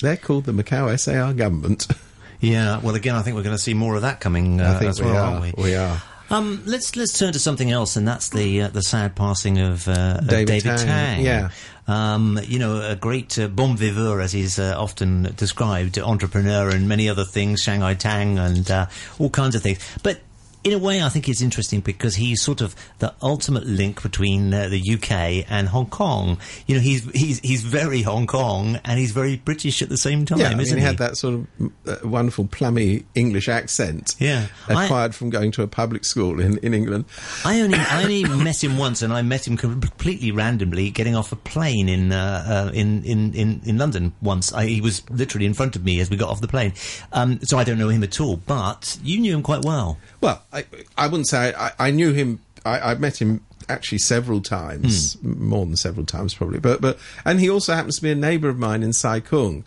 They're 0.00 0.16
called 0.16 0.44
the 0.44 0.52
Macau 0.52 0.98
SAR 0.98 1.32
government. 1.32 1.86
Yeah, 2.40 2.80
well, 2.80 2.94
again, 2.94 3.14
I 3.14 3.22
think 3.22 3.36
we're 3.36 3.42
going 3.42 3.56
to 3.56 3.62
see 3.62 3.72
more 3.72 3.96
of 3.96 4.02
that 4.02 4.20
coming 4.20 4.60
uh, 4.60 4.72
I 4.72 4.78
think 4.78 4.90
as 4.90 5.00
we 5.00 5.06
well, 5.06 5.16
are. 5.16 5.34
aren't 5.40 5.56
we? 5.56 5.62
We 5.62 5.74
are. 5.76 6.02
Um, 6.30 6.62
let's 6.64 6.96
let's 6.96 7.18
turn 7.18 7.32
to 7.32 7.38
something 7.38 7.70
else, 7.70 7.96
and 7.96 8.08
that's 8.08 8.30
the 8.30 8.62
uh, 8.62 8.68
the 8.68 8.82
sad 8.82 9.14
passing 9.14 9.58
of, 9.58 9.86
uh, 9.86 10.18
of 10.20 10.28
David 10.28 10.46
David, 10.46 10.78
Tang, 10.78 10.86
Tang. 10.86 11.24
yeah. 11.24 11.50
um, 11.86 12.40
you 12.44 12.58
know, 12.58 12.80
a 12.80 12.96
great 12.96 13.38
uh, 13.38 13.48
bon 13.48 13.76
viveur, 13.76 14.20
as 14.20 14.32
he's 14.32 14.58
uh, 14.58 14.74
often 14.76 15.34
described, 15.36 15.98
entrepreneur, 15.98 16.70
and 16.70 16.88
many 16.88 17.08
other 17.08 17.24
things, 17.24 17.60
Shanghai 17.60 17.94
Tang, 17.94 18.38
and 18.38 18.70
uh, 18.70 18.86
all 19.18 19.30
kinds 19.30 19.54
of 19.54 19.62
things. 19.62 19.78
But 20.02 20.20
in 20.64 20.72
a 20.72 20.78
way, 20.78 21.02
I 21.02 21.10
think 21.10 21.28
it's 21.28 21.42
interesting 21.42 21.80
because 21.80 22.14
he's 22.14 22.40
sort 22.40 22.62
of 22.62 22.74
the 22.98 23.14
ultimate 23.22 23.66
link 23.66 24.02
between 24.02 24.52
uh, 24.52 24.68
the 24.68 24.94
UK 24.94 25.44
and 25.50 25.68
Hong 25.68 25.86
Kong. 25.86 26.38
You 26.66 26.76
know, 26.76 26.80
he's 26.80 27.04
he's 27.10 27.38
he's 27.40 27.62
very 27.62 28.00
Hong 28.00 28.26
Kong 28.26 28.80
and 28.84 28.98
he's 28.98 29.12
very 29.12 29.36
British 29.36 29.82
at 29.82 29.90
the 29.90 29.98
same 29.98 30.24
time. 30.24 30.38
Yeah, 30.38 30.46
I 30.46 30.50
mean, 30.50 30.60
isn't 30.60 30.78
he 30.78 30.82
he 30.82 30.86
had 30.86 30.98
that 30.98 31.16
sort 31.18 31.34
of 31.34 31.72
uh, 31.86 32.08
wonderful 32.08 32.46
plummy 32.46 33.04
English 33.14 33.48
accent. 33.48 34.16
Yeah. 34.18 34.46
I- 34.68 34.84
acquired 34.84 35.14
from 35.14 35.30
going 35.30 35.52
to 35.52 35.62
a 35.62 35.66
public 35.66 36.04
school 36.04 36.40
in, 36.40 36.58
in 36.58 36.72
England. 36.72 37.04
I 37.44 37.60
only 37.60 37.78
I 37.78 38.02
only 38.02 38.24
met 38.44 38.64
him 38.64 38.78
once, 38.78 39.02
and 39.02 39.12
I 39.12 39.20
met 39.20 39.46
him 39.46 39.58
completely 39.58 40.30
randomly 40.32 40.90
getting 40.90 41.14
off 41.14 41.30
a 41.30 41.36
plane 41.36 41.88
in 41.90 42.10
uh, 42.10 42.68
uh, 42.68 42.72
in, 42.72 43.04
in 43.04 43.34
in 43.34 43.60
in 43.66 43.76
London 43.78 44.12
once. 44.22 44.52
I, 44.52 44.64
he 44.66 44.80
was 44.80 45.08
literally 45.10 45.44
in 45.46 45.52
front 45.52 45.76
of 45.76 45.84
me 45.84 46.00
as 46.00 46.08
we 46.08 46.16
got 46.16 46.30
off 46.30 46.40
the 46.40 46.48
plane, 46.48 46.72
um, 47.12 47.40
so 47.42 47.58
I 47.58 47.64
don't 47.64 47.78
know 47.78 47.88
him 47.88 48.02
at 48.02 48.18
all. 48.20 48.36
But 48.36 48.98
you 49.02 49.20
knew 49.20 49.34
him 49.34 49.42
quite 49.42 49.62
well. 49.62 49.98
Well, 50.20 50.42
I, 50.54 50.64
I 50.96 51.06
wouldn't 51.08 51.28
say 51.28 51.52
I, 51.54 51.72
I 51.78 51.90
knew 51.90 52.12
him. 52.12 52.40
I, 52.64 52.92
I 52.92 52.94
met 52.94 53.20
him 53.20 53.44
actually 53.68 53.98
several 53.98 54.40
times, 54.40 55.16
m- 55.24 55.48
more 55.48 55.66
than 55.66 55.76
several 55.76 56.06
times 56.06 56.34
probably. 56.34 56.60
But 56.60 56.80
but 56.80 56.98
and 57.24 57.40
he 57.40 57.50
also 57.50 57.74
happens 57.74 57.96
to 57.96 58.02
be 58.02 58.10
a 58.10 58.14
neighbour 58.14 58.48
of 58.48 58.58
mine 58.58 58.82
in 58.82 58.92
Sai 58.92 59.20
Kung. 59.20 59.64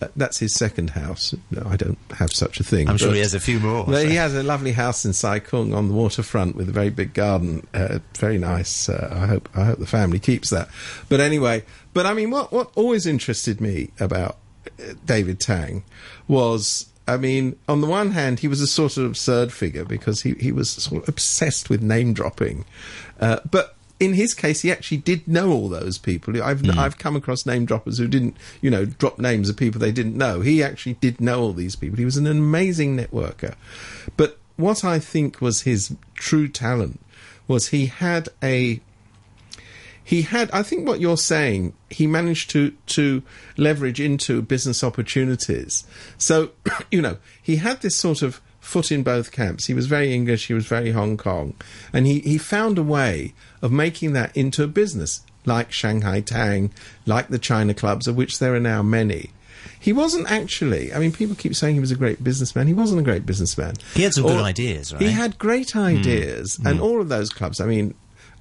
Uh, 0.00 0.06
that's 0.14 0.38
his 0.38 0.54
second 0.54 0.90
house. 0.90 1.34
No, 1.50 1.62
I 1.68 1.76
don't 1.76 1.98
have 2.16 2.30
such 2.30 2.60
a 2.60 2.62
thing. 2.62 2.88
I'm 2.88 2.98
sure 2.98 3.12
he 3.12 3.18
has 3.18 3.34
a 3.34 3.40
few 3.40 3.58
more. 3.58 3.84
So. 3.84 4.06
he 4.06 4.14
has 4.14 4.32
a 4.32 4.44
lovely 4.44 4.70
house 4.70 5.04
in 5.04 5.12
Sai 5.12 5.40
Kung 5.40 5.74
on 5.74 5.88
the 5.88 5.94
waterfront 5.94 6.54
with 6.54 6.68
a 6.68 6.72
very 6.72 6.90
big 6.90 7.14
garden. 7.14 7.66
Uh, 7.74 7.98
very 8.16 8.38
nice. 8.38 8.88
Uh, 8.88 9.08
I 9.10 9.26
hope 9.26 9.48
I 9.56 9.64
hope 9.64 9.78
the 9.80 9.86
family 9.86 10.20
keeps 10.20 10.50
that. 10.50 10.68
But 11.08 11.18
anyway, 11.20 11.64
but 11.94 12.06
I 12.06 12.14
mean, 12.14 12.30
what 12.30 12.52
what 12.52 12.70
always 12.76 13.06
interested 13.06 13.60
me 13.60 13.90
about 13.98 14.36
uh, 14.66 14.94
David 15.04 15.40
Tang 15.40 15.82
was. 16.28 16.86
I 17.08 17.16
mean, 17.16 17.56
on 17.68 17.80
the 17.80 17.86
one 17.86 18.10
hand, 18.10 18.40
he 18.40 18.48
was 18.48 18.60
a 18.60 18.66
sort 18.66 18.98
of 18.98 19.06
absurd 19.06 19.52
figure 19.52 19.84
because 19.84 20.22
he, 20.22 20.34
he 20.34 20.52
was 20.52 20.70
sort 20.70 21.02
of 21.02 21.08
obsessed 21.08 21.70
with 21.70 21.82
name 21.82 22.12
dropping. 22.12 22.66
Uh, 23.18 23.40
but 23.50 23.74
in 23.98 24.14
his 24.14 24.34
case, 24.34 24.60
he 24.60 24.70
actually 24.70 24.98
did 24.98 25.26
know 25.26 25.50
all 25.50 25.68
those 25.68 25.98
people. 25.98 26.40
I've 26.42 26.68
I've 26.78 26.98
come 26.98 27.16
across 27.16 27.46
name 27.46 27.64
droppers 27.64 27.98
who 27.98 28.06
didn't, 28.06 28.36
you 28.60 28.70
know, 28.70 28.84
drop 28.84 29.18
names 29.18 29.48
of 29.48 29.56
people 29.56 29.80
they 29.80 29.90
didn't 29.90 30.16
know. 30.16 30.40
He 30.40 30.62
actually 30.62 30.94
did 30.94 31.20
know 31.20 31.40
all 31.40 31.52
these 31.52 31.74
people. 31.74 31.96
He 31.96 32.04
was 32.04 32.16
an 32.16 32.26
amazing 32.26 32.96
networker. 32.96 33.54
But 34.16 34.38
what 34.56 34.84
I 34.84 34.98
think 34.98 35.40
was 35.40 35.62
his 35.62 35.96
true 36.14 36.46
talent 36.46 37.00
was 37.48 37.68
he 37.68 37.86
had 37.86 38.28
a 38.42 38.80
he 40.08 40.22
had 40.22 40.50
i 40.52 40.62
think 40.62 40.88
what 40.88 41.00
you're 41.00 41.18
saying 41.18 41.74
he 41.90 42.06
managed 42.06 42.48
to 42.48 42.70
to 42.86 43.22
leverage 43.58 44.00
into 44.00 44.40
business 44.40 44.82
opportunities. 44.82 45.84
So 46.16 46.52
you 46.90 47.02
know 47.02 47.18
he 47.42 47.56
had 47.56 47.82
this 47.82 47.94
sort 47.96 48.22
of 48.22 48.40
foot 48.58 48.90
in 48.90 49.02
both 49.02 49.32
camps. 49.32 49.66
He 49.66 49.74
was 49.74 49.86
very 49.86 50.14
english 50.14 50.46
he 50.46 50.54
was 50.54 50.66
very 50.66 50.92
hong 50.92 51.18
kong. 51.18 51.54
And 51.92 52.06
he 52.06 52.20
he 52.20 52.38
found 52.38 52.78
a 52.78 52.82
way 52.82 53.34
of 53.60 53.70
making 53.70 54.14
that 54.14 54.34
into 54.34 54.62
a 54.62 54.66
business 54.66 55.20
like 55.44 55.72
shanghai 55.72 56.20
tang 56.22 56.72
like 57.04 57.28
the 57.28 57.38
china 57.38 57.74
clubs 57.74 58.08
of 58.08 58.16
which 58.16 58.38
there 58.38 58.54
are 58.54 58.60
now 58.60 58.82
many. 58.82 59.30
He 59.78 59.92
wasn't 59.92 60.30
actually 60.30 60.90
i 60.94 60.98
mean 60.98 61.12
people 61.12 61.36
keep 61.36 61.54
saying 61.54 61.74
he 61.74 61.80
was 61.80 61.92
a 61.92 62.02
great 62.04 62.24
businessman. 62.24 62.66
He 62.66 62.72
wasn't 62.82 63.00
a 63.00 63.04
great 63.04 63.26
businessman. 63.26 63.74
He 63.92 64.04
had 64.04 64.14
some 64.14 64.24
good 64.24 64.40
ideas, 64.40 64.94
right? 64.94 65.02
he 65.02 65.10
had 65.10 65.36
great 65.36 65.72
hmm. 65.72 65.80
ideas, 65.80 66.58
and 66.64 66.78
hmm. 66.78 66.82
all 66.82 67.02
of 67.02 67.10
those 67.10 67.28
clubs, 67.28 67.60
I 67.60 67.66
mean, 67.66 67.94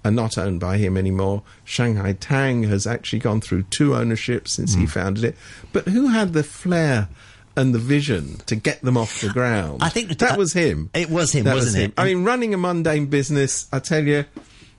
are 0.05 0.11
not 0.11 0.37
owned 0.37 0.59
by 0.59 0.77
him 0.77 0.97
anymore. 0.97 1.43
Shanghai 1.63 2.13
Tang 2.13 2.63
has 2.63 2.87
actually 2.87 3.19
gone 3.19 3.41
through 3.41 3.63
two 3.63 3.95
ownerships 3.95 4.51
since 4.51 4.73
he 4.73 4.81
hmm. 4.81 4.87
founded 4.87 5.23
it. 5.23 5.35
But 5.73 5.87
who 5.87 6.07
had 6.07 6.33
the 6.33 6.43
flair 6.43 7.09
and 7.55 7.73
the 7.73 7.79
vision 7.79 8.37
to 8.45 8.55
get 8.55 8.81
them 8.81 8.97
off 8.97 9.21
the 9.21 9.29
ground? 9.29 9.81
I 9.81 9.89
think 9.89 10.09
that 10.09 10.19
that- 10.19 10.37
was 10.37 10.53
him. 10.53 10.89
it 10.93 11.09
was 11.09 11.31
him, 11.33 11.45
That 11.45 11.55
wasn't 11.55 11.75
was 11.75 11.83
it? 11.83 11.93
I 11.97 12.05
mean, 12.05 12.23
running 12.23 12.53
a 12.53 12.57
mundane 12.57 13.07
business, 13.07 13.67
I 13.71 13.79
tell 13.79 14.05
you, 14.05 14.25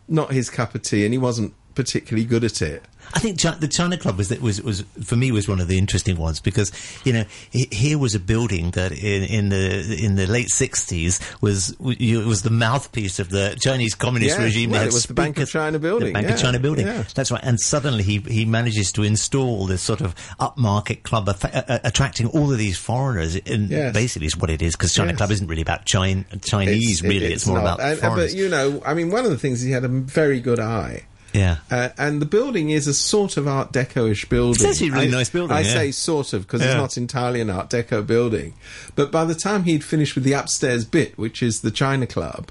not 0.09 0.33
his 0.33 0.51
cup 0.51 0.75
of 0.75 0.83
tea, 0.83 1.05
and 1.05 1.13
he 1.13 1.19
wasn't 1.19 1.55
particularly 1.75 2.27
good 2.27 2.45
at 2.45 2.63
it. 2.63 2.83
I 3.15 3.21
think 3.21 3.41
Chi- 3.41 3.55
the 3.57 3.69
China 3.69 3.97
Club 3.97 4.17
was 4.19 4.31
was 4.41 4.61
was 4.63 4.85
for 5.05 5.17
me 5.17 5.33
was 5.33 5.49
one 5.49 5.61
of 5.61 5.69
the 5.69 5.79
interesting 5.79 6.17
ones 6.17 6.41
because 6.41 6.71
you 7.05 7.13
know 7.13 7.25
here 7.51 7.99
was 7.99 8.15
a 8.15 8.21
building 8.21 8.71
that 8.73 8.93
in, 8.93 9.23
in 9.25 9.49
the 9.49 9.99
in 10.05 10.17
the 10.17 10.27
late 10.27 10.51
sixties 10.51 11.19
was 11.41 11.71
it 11.81 12.27
was 12.27 12.43
the 12.43 12.51
mouthpiece 12.51 13.19
of 13.19 13.31
the 13.31 13.57
Chinese 13.61 13.95
Communist 13.95 14.39
Yeah, 14.39 14.45
regime. 14.45 14.71
well, 14.71 14.83
it 14.83 14.93
was 14.93 15.05
the 15.07 15.15
Bank 15.15 15.39
of 15.39 15.49
China 15.49 15.79
building, 15.79 16.09
The 16.09 16.13
Bank 16.15 16.29
yeah, 16.29 16.35
of 16.35 16.41
China 16.41 16.59
building. 16.59 16.87
yeah. 16.87 17.05
That's 17.15 17.31
right. 17.31 17.41
And 17.43 17.59
suddenly 17.61 18.03
he 18.03 18.19
he 18.19 18.45
manages 18.45 18.93
to 18.93 19.03
install 19.03 19.67
this 19.67 19.83
sort 19.83 20.01
of 20.01 20.15
upmarket 20.39 21.03
club, 21.03 21.29
uh, 21.29 21.79
attracting 21.85 22.27
all 22.29 22.53
of 22.53 22.59
these 22.59 22.79
foreigners. 22.79 23.37
And 23.47 23.71
Yes. 23.71 23.93
basically, 23.95 24.27
is 24.27 24.37
what 24.37 24.51
it 24.51 24.63
is 24.63 24.77
because 24.77 24.93
China 24.95 25.11
Yes. 25.13 25.17
Club 25.19 25.31
isn't 25.31 25.47
really 25.47 25.63
about 25.63 25.85
China, 25.87 26.25
Chinese. 26.43 27.03
it- 27.03 27.09
really, 27.09 27.33
it's, 27.33 27.47
more 27.47 27.57
not. 27.59 27.79
about 27.79 27.81
and- 27.81 27.99
foreigners. 27.99 28.33
But 28.35 28.39
you 28.41 28.49
know, 28.49 28.83
I 28.85 28.95
mean, 28.95 29.11
one 29.11 29.25
of 29.25 29.31
the 29.31 29.39
things 29.39 29.61
he 29.63 29.71
had 29.71 29.85
a 29.85 29.89
very 29.89 30.41
good 30.41 30.61
eye. 30.61 31.05
Yeah. 31.39 31.57
Uh, 31.71 31.89
and 31.99 32.21
the 32.21 32.27
building 32.27 32.71
is 32.71 32.87
a 32.87 32.95
sort 32.95 33.37
of 33.37 33.47
Art 33.49 33.73
Deco-ish 33.73 34.29
building. 34.29 34.55
It's 34.55 34.65
actually 34.65 34.89
a 34.89 34.93
really 34.93 35.09
I- 35.09 35.11
nice 35.19 35.31
building, 35.31 35.57
I 35.57 35.61
yeah. 35.61 35.73
say 35.73 35.91
sort 35.93 36.33
of 36.33 36.43
because 36.43 36.61
Yeah. 36.63 36.69
it's 36.73 36.77
not 36.77 36.97
entirely 36.97 37.41
an 37.41 37.51
Art 37.51 37.71
Deco 37.71 38.07
building. 38.07 38.55
But 38.95 39.11
by 39.11 39.25
the 39.25 39.35
time 39.35 39.65
he'd 39.65 39.85
finished 39.85 40.15
with 40.15 40.25
the 40.25 40.33
upstairs 40.35 40.85
bit, 40.85 41.17
which 41.19 41.43
is 41.43 41.61
the 41.61 41.71
China 41.71 42.07
Club, 42.07 42.51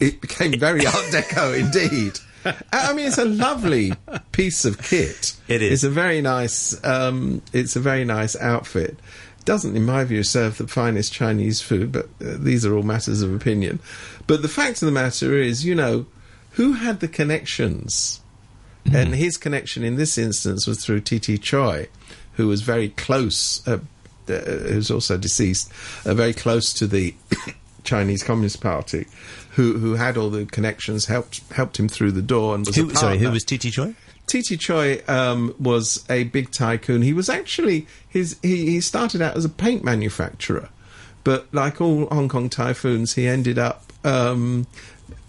it 0.00 0.20
became 0.20 0.58
very 0.58 0.86
Art 0.86 0.94
Deco 1.12 1.58
indeed. 1.58 2.18
I 2.72 2.92
mean, 2.92 3.06
it's 3.06 3.16
a 3.16 3.24
lovely 3.24 3.92
piece 4.32 4.66
of 4.66 4.82
kit. 4.82 5.34
It 5.48 5.62
is. 5.62 5.72
It's 5.72 5.84
a 5.84 5.88
very 5.90 6.20
nice. 6.20 6.76
Um, 6.84 7.40
it's 7.54 7.74
a 7.74 7.80
very 7.80 8.04
nice 8.04 8.36
outfit. 8.36 8.98
Doesn't, 9.46 9.76
in 9.76 9.84
my 9.84 10.04
view, 10.04 10.22
serve 10.22 10.58
the 10.58 10.66
finest 10.66 11.12
Chinese 11.12 11.60
food, 11.62 11.92
but 11.92 12.04
uh, 12.20 12.36
these 12.38 12.64
are 12.66 12.74
all 12.74 12.82
matters 12.82 13.22
of 13.22 13.32
opinion. 13.34 13.78
But 14.26 14.42
the 14.42 14.48
fact 14.48 14.82
of 14.82 14.86
the 14.86 14.92
matter 14.92 15.34
is, 15.38 15.64
you 15.64 15.74
know, 15.74 16.04
who 16.54 16.72
had 16.72 17.00
the 17.00 17.08
connections? 17.08 18.20
And 18.92 19.14
his 19.14 19.36
connection 19.36 19.82
in 19.82 19.96
this 19.96 20.18
instance 20.18 20.66
was 20.66 20.84
through 20.84 21.00
T.T. 21.00 21.38
Choi, 21.38 21.88
who 22.34 22.48
was 22.48 22.60
very 22.60 22.90
close, 22.90 23.66
uh, 23.66 23.78
uh, 24.28 24.32
who's 24.32 24.90
also 24.90 25.16
deceased, 25.16 25.72
uh, 26.04 26.12
very 26.12 26.34
close 26.34 26.72
to 26.74 26.86
the 26.86 27.14
Chinese 27.84 28.22
Communist 28.22 28.60
Party, 28.60 29.06
who 29.52 29.78
who 29.78 29.94
had 29.94 30.16
all 30.16 30.28
the 30.28 30.44
connections, 30.44 31.06
helped 31.06 31.40
helped 31.52 31.78
him 31.78 31.88
through 31.88 32.12
the 32.12 32.22
door, 32.22 32.54
and 32.54 32.66
was 32.66 32.76
Who, 32.76 32.94
sorry, 32.94 33.18
who 33.18 33.30
was 33.30 33.44
T.T. 33.44 33.70
Choi? 33.70 33.94
T.T. 34.26 34.56
Choi 34.58 35.02
um, 35.08 35.54
was 35.58 36.04
a 36.10 36.24
big 36.24 36.50
tycoon. 36.50 37.02
He 37.02 37.14
was 37.14 37.28
actually 37.30 37.86
his. 38.06 38.38
He, 38.42 38.66
he 38.66 38.80
started 38.80 39.22
out 39.22 39.36
as 39.36 39.46
a 39.46 39.50
paint 39.50 39.82
manufacturer, 39.82 40.68
but 41.24 41.46
like 41.54 41.80
all 41.80 42.06
Hong 42.06 42.28
Kong 42.28 42.50
typhoons, 42.50 43.14
he 43.14 43.26
ended 43.26 43.58
up 43.58 43.92
um, 44.04 44.66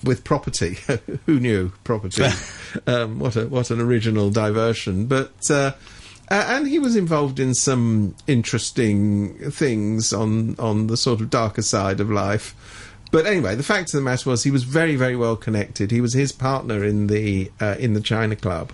with 0.03 0.23
property. 0.23 0.77
Who 1.25 1.39
knew 1.39 1.71
property? 1.83 2.25
um, 2.88 3.19
what 3.19 3.35
a 3.35 3.47
what 3.47 3.71
an 3.71 3.81
original 3.81 4.29
diversion! 4.29 5.05
But. 5.07 5.49
Uh, 5.49 5.73
and 6.27 6.67
he 6.67 6.79
was 6.79 6.95
involved 6.95 7.39
in 7.39 7.53
some 7.53 8.15
interesting 8.25 9.51
things 9.51 10.11
on 10.11 10.55
on 10.57 10.88
the 10.88 10.97
sort 10.97 11.21
of 11.21 11.29
darker 11.29 11.61
side 11.61 11.99
of 11.99 12.09
life. 12.09 12.55
But 13.11 13.27
anyway, 13.27 13.55
the 13.55 13.63
fact 13.63 13.93
of 13.93 13.99
the 13.99 14.01
matter 14.01 14.29
was 14.29 14.43
he 14.43 14.51
was 14.51 14.63
very, 14.63 14.95
very 14.95 15.15
well 15.15 15.35
connected. 15.35 15.91
He 15.91 16.01
was 16.01 16.13
his 16.13 16.31
partner 16.31 16.83
in 16.83 17.07
the 17.07 17.51
uh, 17.61 17.75
in 17.77 17.93
the 17.93 18.01
China 18.01 18.35
Club, 18.35 18.71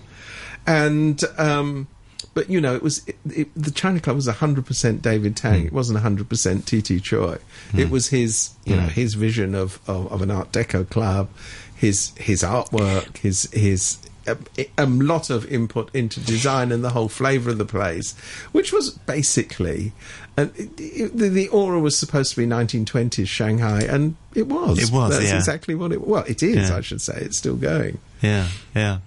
and 0.66 1.22
um, 1.38 1.88
but 2.26 2.50
you 2.50 2.62
know 2.62 2.76
it 2.76 2.82
was 2.82 3.08
it, 3.08 3.18
it, 3.26 3.48
the 3.56 3.72
China 3.72 4.00
Club 4.00 4.16
was 4.16 4.28
hundred 4.28 4.66
percent 4.66 5.02
David 5.02 5.36
Tang. 5.36 5.62
Hmm. 5.62 5.68
It 5.68 5.74
wasn't 5.74 6.00
hundred 6.00 6.30
percent 6.30 6.66
T.T. 6.68 7.00
Choi. 7.00 7.38
Hmm. 7.72 7.80
It 7.80 7.90
was 7.90 8.10
his 8.10 8.52
you 8.66 8.76
know 8.76 8.84
hmm. 8.84 8.90
his 8.90 9.14
vision 9.14 9.56
of, 9.56 9.80
of 9.88 10.12
of 10.12 10.22
an 10.22 10.32
Art 10.32 10.52
Deco 10.52 10.90
club, 10.90 11.30
his 11.76 12.12
his 12.18 12.44
artwork, 12.44 13.18
his 13.18 13.50
his. 13.52 13.98
A, 14.28 14.38
a 14.78 14.86
lot 14.86 15.32
of 15.32 15.52
input 15.52 15.90
into 15.96 16.20
design 16.20 16.72
and 16.72 16.84
the 16.84 16.92
whole 16.92 17.10
flavour 17.10 17.50
of 17.50 17.58
the 17.58 17.66
place, 17.66 18.16
which 18.52 18.72
was 18.72 18.92
basically, 18.92 19.94
it, 20.38 20.52
it, 20.80 21.18
the, 21.18 21.28
the 21.28 21.48
aura 21.48 21.80
was 21.80 21.98
supposed 21.98 22.30
to 22.36 22.38
be 22.38 22.46
1920s 22.46 23.28
Shanghai, 23.28 23.82
and 23.82 24.16
it 24.36 24.46
was. 24.46 24.78
It 24.78 24.94
was, 24.94 25.18
That's 25.18 25.32
yeah. 25.32 25.38
exactly 25.38 25.74
what 25.74 25.92
it. 25.92 26.06
Well, 26.06 26.24
it 26.28 26.44
is. 26.44 26.70
Yeah. 26.70 26.78
I 26.78 26.82
should 26.82 27.02
say 27.02 27.16
it's 27.16 27.40
still 27.40 27.56
going. 27.56 27.98
Yeah, 28.22 28.48
yeah. 28.76 29.00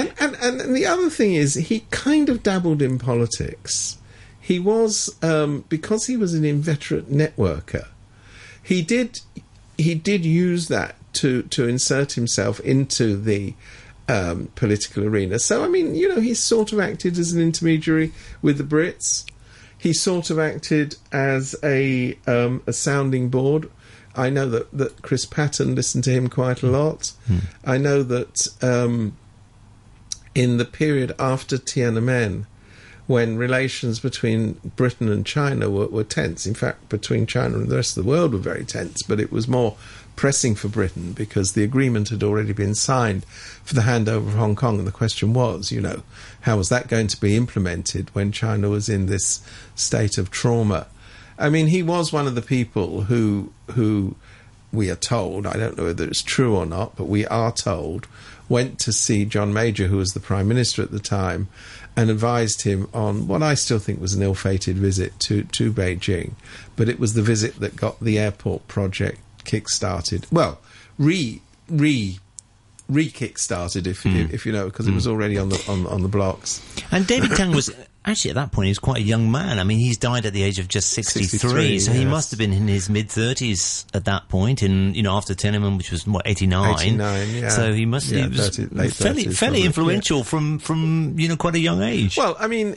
And, 0.00 0.12
and 0.20 0.60
and 0.60 0.76
the 0.76 0.86
other 0.86 1.10
thing 1.10 1.34
is, 1.34 1.54
he 1.54 1.80
kind 1.90 2.28
of 2.28 2.42
dabbled 2.42 2.82
in 2.82 2.98
politics. 2.98 3.98
He 4.40 4.58
was 4.58 5.14
um, 5.22 5.64
because 5.68 6.06
he 6.06 6.16
was 6.16 6.34
an 6.34 6.44
inveterate 6.44 7.10
networker. 7.10 7.88
He 8.62 8.82
did 8.82 9.20
he 9.76 9.94
did 9.94 10.24
use 10.24 10.68
that 10.68 10.96
to 11.14 11.42
to 11.42 11.66
insert 11.66 12.12
himself 12.12 12.60
into 12.60 13.16
the 13.16 13.54
um, 14.08 14.50
political 14.54 15.04
arena. 15.04 15.38
So 15.38 15.64
I 15.64 15.68
mean, 15.68 15.94
you 15.94 16.08
know, 16.08 16.20
he 16.20 16.34
sort 16.34 16.72
of 16.72 16.80
acted 16.80 17.18
as 17.18 17.32
an 17.32 17.40
intermediary 17.40 18.12
with 18.42 18.58
the 18.58 18.64
Brits. 18.64 19.24
He 19.78 19.92
sort 19.92 20.30
of 20.30 20.38
acted 20.38 20.96
as 21.12 21.54
a 21.62 22.16
um, 22.26 22.62
a 22.66 22.72
sounding 22.72 23.28
board. 23.28 23.70
I 24.14 24.30
know 24.30 24.48
that, 24.48 24.72
that 24.72 25.02
Chris 25.02 25.26
Patten 25.26 25.74
listened 25.74 26.04
to 26.04 26.10
him 26.10 26.28
quite 26.28 26.62
a 26.62 26.68
lot. 26.68 27.12
I 27.64 27.76
know 27.76 28.02
that 28.02 28.48
um, 28.62 29.14
in 30.36 30.58
the 30.58 30.66
period 30.66 31.14
after 31.18 31.56
Tiananmen, 31.56 32.44
when 33.06 33.38
relations 33.38 34.00
between 34.00 34.60
Britain 34.76 35.08
and 35.08 35.24
China 35.24 35.70
were, 35.70 35.86
were 35.86 36.04
tense. 36.04 36.44
In 36.44 36.54
fact, 36.54 36.90
between 36.90 37.26
China 37.26 37.56
and 37.56 37.68
the 37.68 37.76
rest 37.76 37.96
of 37.96 38.04
the 38.04 38.10
world 38.10 38.32
were 38.32 38.38
very 38.38 38.64
tense, 38.64 39.02
but 39.02 39.18
it 39.18 39.32
was 39.32 39.48
more 39.48 39.76
pressing 40.14 40.54
for 40.54 40.68
Britain 40.68 41.12
because 41.12 41.52
the 41.52 41.64
agreement 41.64 42.10
had 42.10 42.22
already 42.22 42.52
been 42.52 42.74
signed 42.74 43.24
for 43.64 43.74
the 43.74 43.82
handover 43.82 44.28
of 44.28 44.34
Hong 44.34 44.56
Kong. 44.56 44.78
And 44.78 44.86
the 44.86 44.92
question 44.92 45.32
was, 45.32 45.72
you 45.72 45.80
know, 45.80 46.02
how 46.42 46.58
was 46.58 46.68
that 46.68 46.88
going 46.88 47.06
to 47.06 47.20
be 47.20 47.34
implemented 47.34 48.14
when 48.14 48.30
China 48.30 48.68
was 48.68 48.90
in 48.90 49.06
this 49.06 49.40
state 49.74 50.18
of 50.18 50.30
trauma? 50.30 50.86
I 51.38 51.48
mean, 51.48 51.68
he 51.68 51.82
was 51.82 52.12
one 52.12 52.26
of 52.26 52.34
the 52.34 52.42
people 52.42 53.02
who, 53.02 53.52
who 53.72 54.16
we 54.72 54.90
are 54.90 54.96
told, 54.96 55.46
I 55.46 55.56
don't 55.56 55.78
know 55.78 55.84
whether 55.84 56.06
it's 56.06 56.22
true 56.22 56.56
or 56.56 56.66
not, 56.66 56.96
but 56.96 57.04
we 57.04 57.26
are 57.26 57.52
told, 57.52 58.06
went 58.48 58.78
to 58.80 58.92
see 58.92 59.24
John 59.24 59.52
Major, 59.52 59.86
who 59.88 59.96
was 59.96 60.12
the 60.12 60.20
Prime 60.20 60.48
Minister 60.48 60.82
at 60.82 60.90
the 60.90 61.00
time, 61.00 61.48
and 61.96 62.10
advised 62.10 62.62
him 62.62 62.88
on 62.92 63.26
what 63.26 63.42
I 63.42 63.54
still 63.54 63.78
think 63.78 64.00
was 64.00 64.14
an 64.14 64.22
ill 64.22 64.34
fated 64.34 64.76
visit 64.76 65.18
to, 65.20 65.44
to 65.44 65.72
Beijing. 65.72 66.32
But 66.76 66.88
it 66.88 67.00
was 67.00 67.14
the 67.14 67.22
visit 67.22 67.58
that 67.60 67.76
got 67.76 67.98
the 68.00 68.18
airport 68.18 68.68
project 68.68 69.18
kick-started. 69.44 70.26
Well, 70.30 70.58
re 70.98 71.40
re 71.68 72.18
re 72.88 73.08
kick-started, 73.10 73.86
if 73.86 74.02
Hmm. 74.02 74.16
if, 74.16 74.34
if 74.34 74.46
you 74.46 74.52
know, 74.52 74.66
because 74.66 74.86
it 74.86 74.94
was 74.94 75.06
already 75.06 75.38
on 75.38 75.48
the 75.48 75.64
on, 75.68 75.86
on 75.86 76.02
the 76.02 76.08
blocks. 76.08 76.60
And 76.90 77.06
David 77.06 77.30
Tang 77.36 77.52
was 77.52 77.70
actually 78.04 78.30
at 78.30 78.34
that 78.36 78.52
point 78.52 78.66
he 78.66 78.70
was 78.70 78.78
quite 78.78 78.98
a 78.98 79.02
young 79.02 79.30
man. 79.30 79.58
I 79.58 79.64
mean, 79.64 79.78
he's 79.78 79.98
died 79.98 80.26
at 80.26 80.32
the 80.32 80.42
age 80.42 80.58
of 80.58 80.68
just 80.68 80.90
63, 80.90 81.26
63, 81.26 81.78
so 81.80 81.92
he 81.92 82.04
must 82.04 82.30
have 82.30 82.38
been 82.38 82.52
in 82.52 82.68
his 82.68 82.88
mid 82.88 83.08
30s 83.08 83.84
at 83.94 84.04
that 84.04 84.28
point. 84.28 84.62
In 84.62 84.94
you 84.94 85.02
know 85.02 85.16
after 85.16 85.34
Tiananmen, 85.34 85.76
which 85.76 85.90
was 85.90 86.06
what 86.06 86.26
89. 86.26 86.74
89, 86.74 87.28
yeah. 87.34 87.48
So 87.48 87.72
he 87.72 87.86
must 87.86 88.08
Yeah, 88.08 88.22
he 88.22 88.28
was 88.28 88.56
30 88.56 88.74
late 88.74 88.92
fairly 88.92 89.24
30s 89.24 89.36
fairly 89.36 89.62
influential 89.62 90.24
from 90.24 90.58
from 90.58 91.14
you 91.18 91.28
know 91.28 91.36
quite 91.36 91.54
a 91.54 91.60
young 91.60 91.82
age. 91.82 92.16
Well, 92.16 92.36
I 92.38 92.46
mean, 92.46 92.76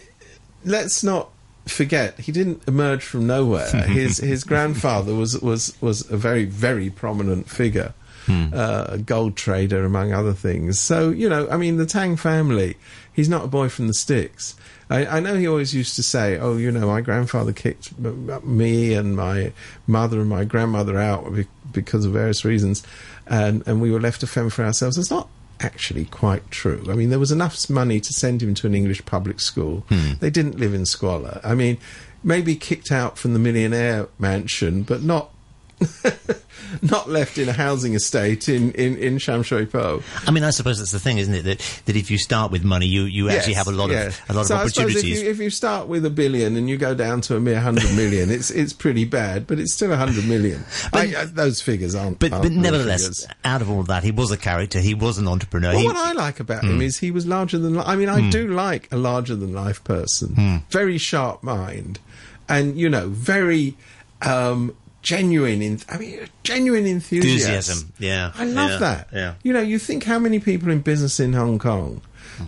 let's 0.66 1.04
not 1.04 1.30
forget 1.68 2.20
he 2.20 2.32
didn't 2.32 2.68
emerge 2.68 3.04
from 3.04 3.28
nowhere. 3.28 3.70
his 3.88 4.18
his 4.18 4.44
grandfather 4.44 5.14
was 5.14 5.40
was 5.40 5.80
was 5.82 6.10
a 6.10 6.18
very 6.18 6.46
very 6.46 6.90
prominent 6.90 7.50
figure. 7.50 7.94
Uh, 8.30 8.86
a 8.90 8.98
gold 9.00 9.36
trader, 9.36 9.84
among 9.84 10.14
other 10.14 10.34
things. 10.34 10.80
So, 10.80 11.10
you 11.10 11.28
know, 11.28 11.50
I 11.50 11.58
mean, 11.58 11.78
the 11.78 11.86
Tang 11.86 12.16
family, 12.16 12.78
he's 13.12 13.28
not 13.28 13.46
a 13.46 13.48
boy 13.48 13.70
from 13.70 13.88
the 13.88 13.94
sticks. 13.94 14.56
I, 14.90 15.06
I 15.06 15.20
know 15.20 15.36
he 15.36 15.48
always 15.48 15.74
used 15.74 15.96
to 15.96 16.04
say, 16.04 16.38
oh, 16.38 16.58
you 16.58 16.72
know, 16.72 16.88
my 16.88 17.02
grandfather 17.02 17.54
kicked 17.54 17.98
me 18.00 18.94
and 18.94 19.16
my 19.16 19.52
mother 19.88 20.20
and 20.20 20.30
my 20.30 20.46
grandmother 20.46 20.98
out 21.00 21.32
because 21.72 22.06
of 22.06 22.14
various 22.14 22.46
reasons, 22.46 22.84
and, 23.28 23.68
and 23.68 23.82
we 23.82 23.92
were 23.92 24.00
left 24.00 24.22
to 24.22 24.28
fend 24.28 24.54
for 24.54 24.64
ourselves. 24.64 24.98
It's 24.98 25.12
not 25.12 25.28
actually 25.60 26.06
quite 26.06 26.50
true. 26.52 26.84
I 26.88 26.94
mean, 26.94 27.10
there 27.10 27.20
was 27.20 27.32
enough 27.32 27.70
money 27.70 28.00
to 28.00 28.14
send 28.14 28.42
him 28.42 28.54
to 28.56 28.68
an 28.68 28.76
English 28.76 29.06
public 29.06 29.40
school. 29.40 29.86
They 30.20 30.30
didn't 30.30 30.60
live 30.60 30.74
in 30.74 30.86
squalor. 30.86 31.42
I 31.44 31.56
mean, 31.56 31.78
maybe 32.24 32.56
kicked 32.56 32.92
out 32.92 33.18
from 33.18 33.34
the 33.34 33.40
millionaire 33.40 34.08
mansion, 34.20 34.84
but 34.84 35.02
not. 35.04 35.32
not 36.82 37.10
left 37.10 37.38
in 37.38 37.50
a 37.50 37.54
housing 37.54 37.94
estate 37.94 38.48
in 38.50 38.72
in 38.74 38.98
in 38.98 39.18
Sham 39.18 39.44
Shui 39.44 39.66
Po. 39.66 40.02
I 40.28 40.32
mean, 40.32 40.44
I 40.44 40.50
suppose 40.52 40.78
that's 40.78 40.92
the 40.92 41.00
thing, 41.00 41.18
isn't 41.18 41.34
it? 41.34 41.44
That 41.44 41.82
that 41.86 41.96
if 41.96 42.12
you 42.12 42.18
start 42.18 42.52
with 42.52 42.64
money, 42.64 42.86
you, 42.86 43.04
you 43.04 43.30
actually 43.30 43.54
have 43.54 43.68
a 43.68 43.72
lot 43.72 43.90
of 43.92 44.22
a 44.30 44.34
lot 44.34 44.46
so 44.46 44.56
of 44.56 44.62
opportunities. 44.62 45.20
if 45.20 45.24
you, 45.26 45.30
if 45.32 45.40
you 45.40 45.50
start 45.50 45.88
with 45.88 46.06
a 46.06 46.10
billion 46.10 46.56
and 46.56 46.70
you 46.70 46.78
go 46.78 46.94
down 46.94 47.22
to 47.22 47.36
a 47.36 47.40
mere 47.40 47.60
hundred 47.60 47.94
million, 47.96 48.30
it's 48.38 48.50
it's 48.52 48.74
pretty 48.74 49.06
bad, 49.06 49.48
but 49.48 49.60
it's 49.60 49.74
still 49.74 49.92
a 49.92 49.98
hundred 49.98 50.26
million. 50.28 50.64
I, 50.94 51.14
I, 51.18 51.26
those 51.26 51.62
figures 51.62 51.96
aren't. 51.96 52.20
but 52.20 52.32
aren't 52.32 52.44
but 52.44 52.52
nevertheless, 52.52 53.02
figures. 53.02 53.28
out 53.46 53.62
of 53.62 53.70
all 53.70 53.84
that, 53.84 54.04
he 54.04 54.12
was 54.12 54.32
a 54.32 54.38
character. 54.38 54.80
He 54.80 54.94
was 54.94 55.18
an 55.18 55.28
entrepreneur. 55.28 55.72
Well, 55.72 55.80
he, 55.80 55.88
what 55.88 55.96
I 55.96 56.12
like 56.14 56.40
about 56.40 56.60
Hmm. 56.64 56.72
him 56.72 56.82
is 56.82 56.98
he 57.00 57.12
was 57.12 57.26
larger 57.26 57.58
than. 57.58 57.76
li- 57.76 57.84
I 57.86 57.96
mean, 57.96 58.10
I 58.10 58.30
do 58.30 58.48
like 58.50 58.88
a 58.92 58.98
larger 58.98 59.36
than 59.36 59.54
life 59.54 59.84
person. 59.84 60.36
Hmm. 60.36 60.58
Very 60.70 60.98
sharp 60.98 61.42
mind, 61.42 62.00
and 62.48 62.78
you 62.78 62.90
know, 62.90 63.08
very 63.10 63.76
um, 64.22 64.76
genuine. 65.02 65.62
In 65.62 65.80
I 65.90 65.98
mean, 65.98 66.28
genuine 66.44 66.86
enthusiasm. 66.86 67.52
Enthusiasm, 67.52 67.94
yeah, 68.00 68.32
I 68.36 68.46
love 68.46 68.72
yeah, 68.72 68.78
that. 68.78 69.08
yeah. 69.14 69.34
You 69.44 69.54
know, 69.54 69.62
you 69.62 69.80
think 69.80 70.04
how 70.04 70.20
many 70.20 70.40
people 70.40 70.70
in 70.72 70.82
business 70.82 71.20
in 71.20 71.34
Hong 71.34 71.60
Kong. 71.60 72.02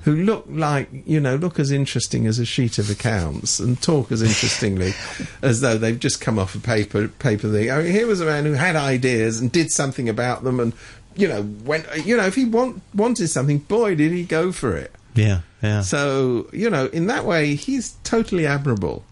Who 0.03 0.15
look 0.15 0.45
like 0.47 0.87
you 1.05 1.19
know 1.19 1.35
look 1.35 1.59
as 1.59 1.69
interesting 1.69 2.25
as 2.25 2.39
a 2.39 2.45
sheet 2.45 2.77
of 2.77 2.89
accounts 2.89 3.59
and 3.59 3.81
talk 3.81 4.09
as 4.09 4.21
interestingly 4.21 4.93
as 5.41 5.59
though 5.59 5.77
they've 5.77 5.99
just 5.99 6.21
come 6.21 6.39
off 6.39 6.55
a 6.55 6.59
paper 6.59 7.09
paper 7.09 7.51
thing. 7.51 7.69
I 7.69 7.81
mean, 7.81 7.91
here 7.91 8.07
was 8.07 8.21
a 8.21 8.25
man 8.25 8.45
who 8.45 8.53
had 8.53 8.77
ideas 8.77 9.41
and 9.41 9.51
did 9.51 9.69
something 9.69 10.07
about 10.07 10.45
them, 10.45 10.61
and 10.61 10.71
you 11.17 11.27
know 11.27 11.41
went 11.65 11.85
you 12.05 12.15
know 12.15 12.25
if 12.25 12.35
he 12.35 12.45
want, 12.45 12.81
wanted 12.95 13.27
something, 13.27 13.57
boy 13.57 13.95
did 13.95 14.13
he 14.13 14.23
go 14.23 14.53
for 14.53 14.77
it. 14.77 14.95
yeah, 15.13 15.41
yeah. 15.61 15.81
So, 15.81 16.47
you 16.53 16.69
know, 16.69 16.85
in 16.87 17.07
that 17.07 17.25
way, 17.25 17.55
he's 17.55 17.91
totally 18.03 18.47
admirable. 18.47 19.03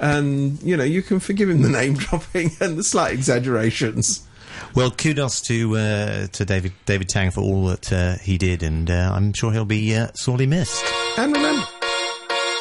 And, 0.00 0.62
you 0.62 0.76
know, 0.76 0.84
you 0.84 1.02
can 1.02 1.20
forgive 1.20 1.50
him 1.50 1.62
the 1.62 1.68
name 1.68 1.94
dropping 1.96 2.50
and 2.60 2.78
the 2.78 2.84
slight 2.84 3.12
exaggerations. 3.14 4.26
Well, 4.74 4.90
kudos 4.90 5.40
to 5.42 5.76
uh, 5.76 6.26
to 6.28 6.44
David 6.44 6.72
David 6.84 7.08
Tang 7.08 7.30
for 7.30 7.40
all 7.40 7.66
that 7.66 7.92
uh, 7.92 8.16
he 8.18 8.38
did, 8.38 8.62
and 8.62 8.90
uh, 8.90 9.12
I'm 9.14 9.32
sure 9.32 9.52
he'll 9.52 9.64
be 9.64 9.94
uh, 9.94 10.08
sorely 10.14 10.46
missed. 10.46 10.84
And 11.16 11.32
remember, 11.32 11.64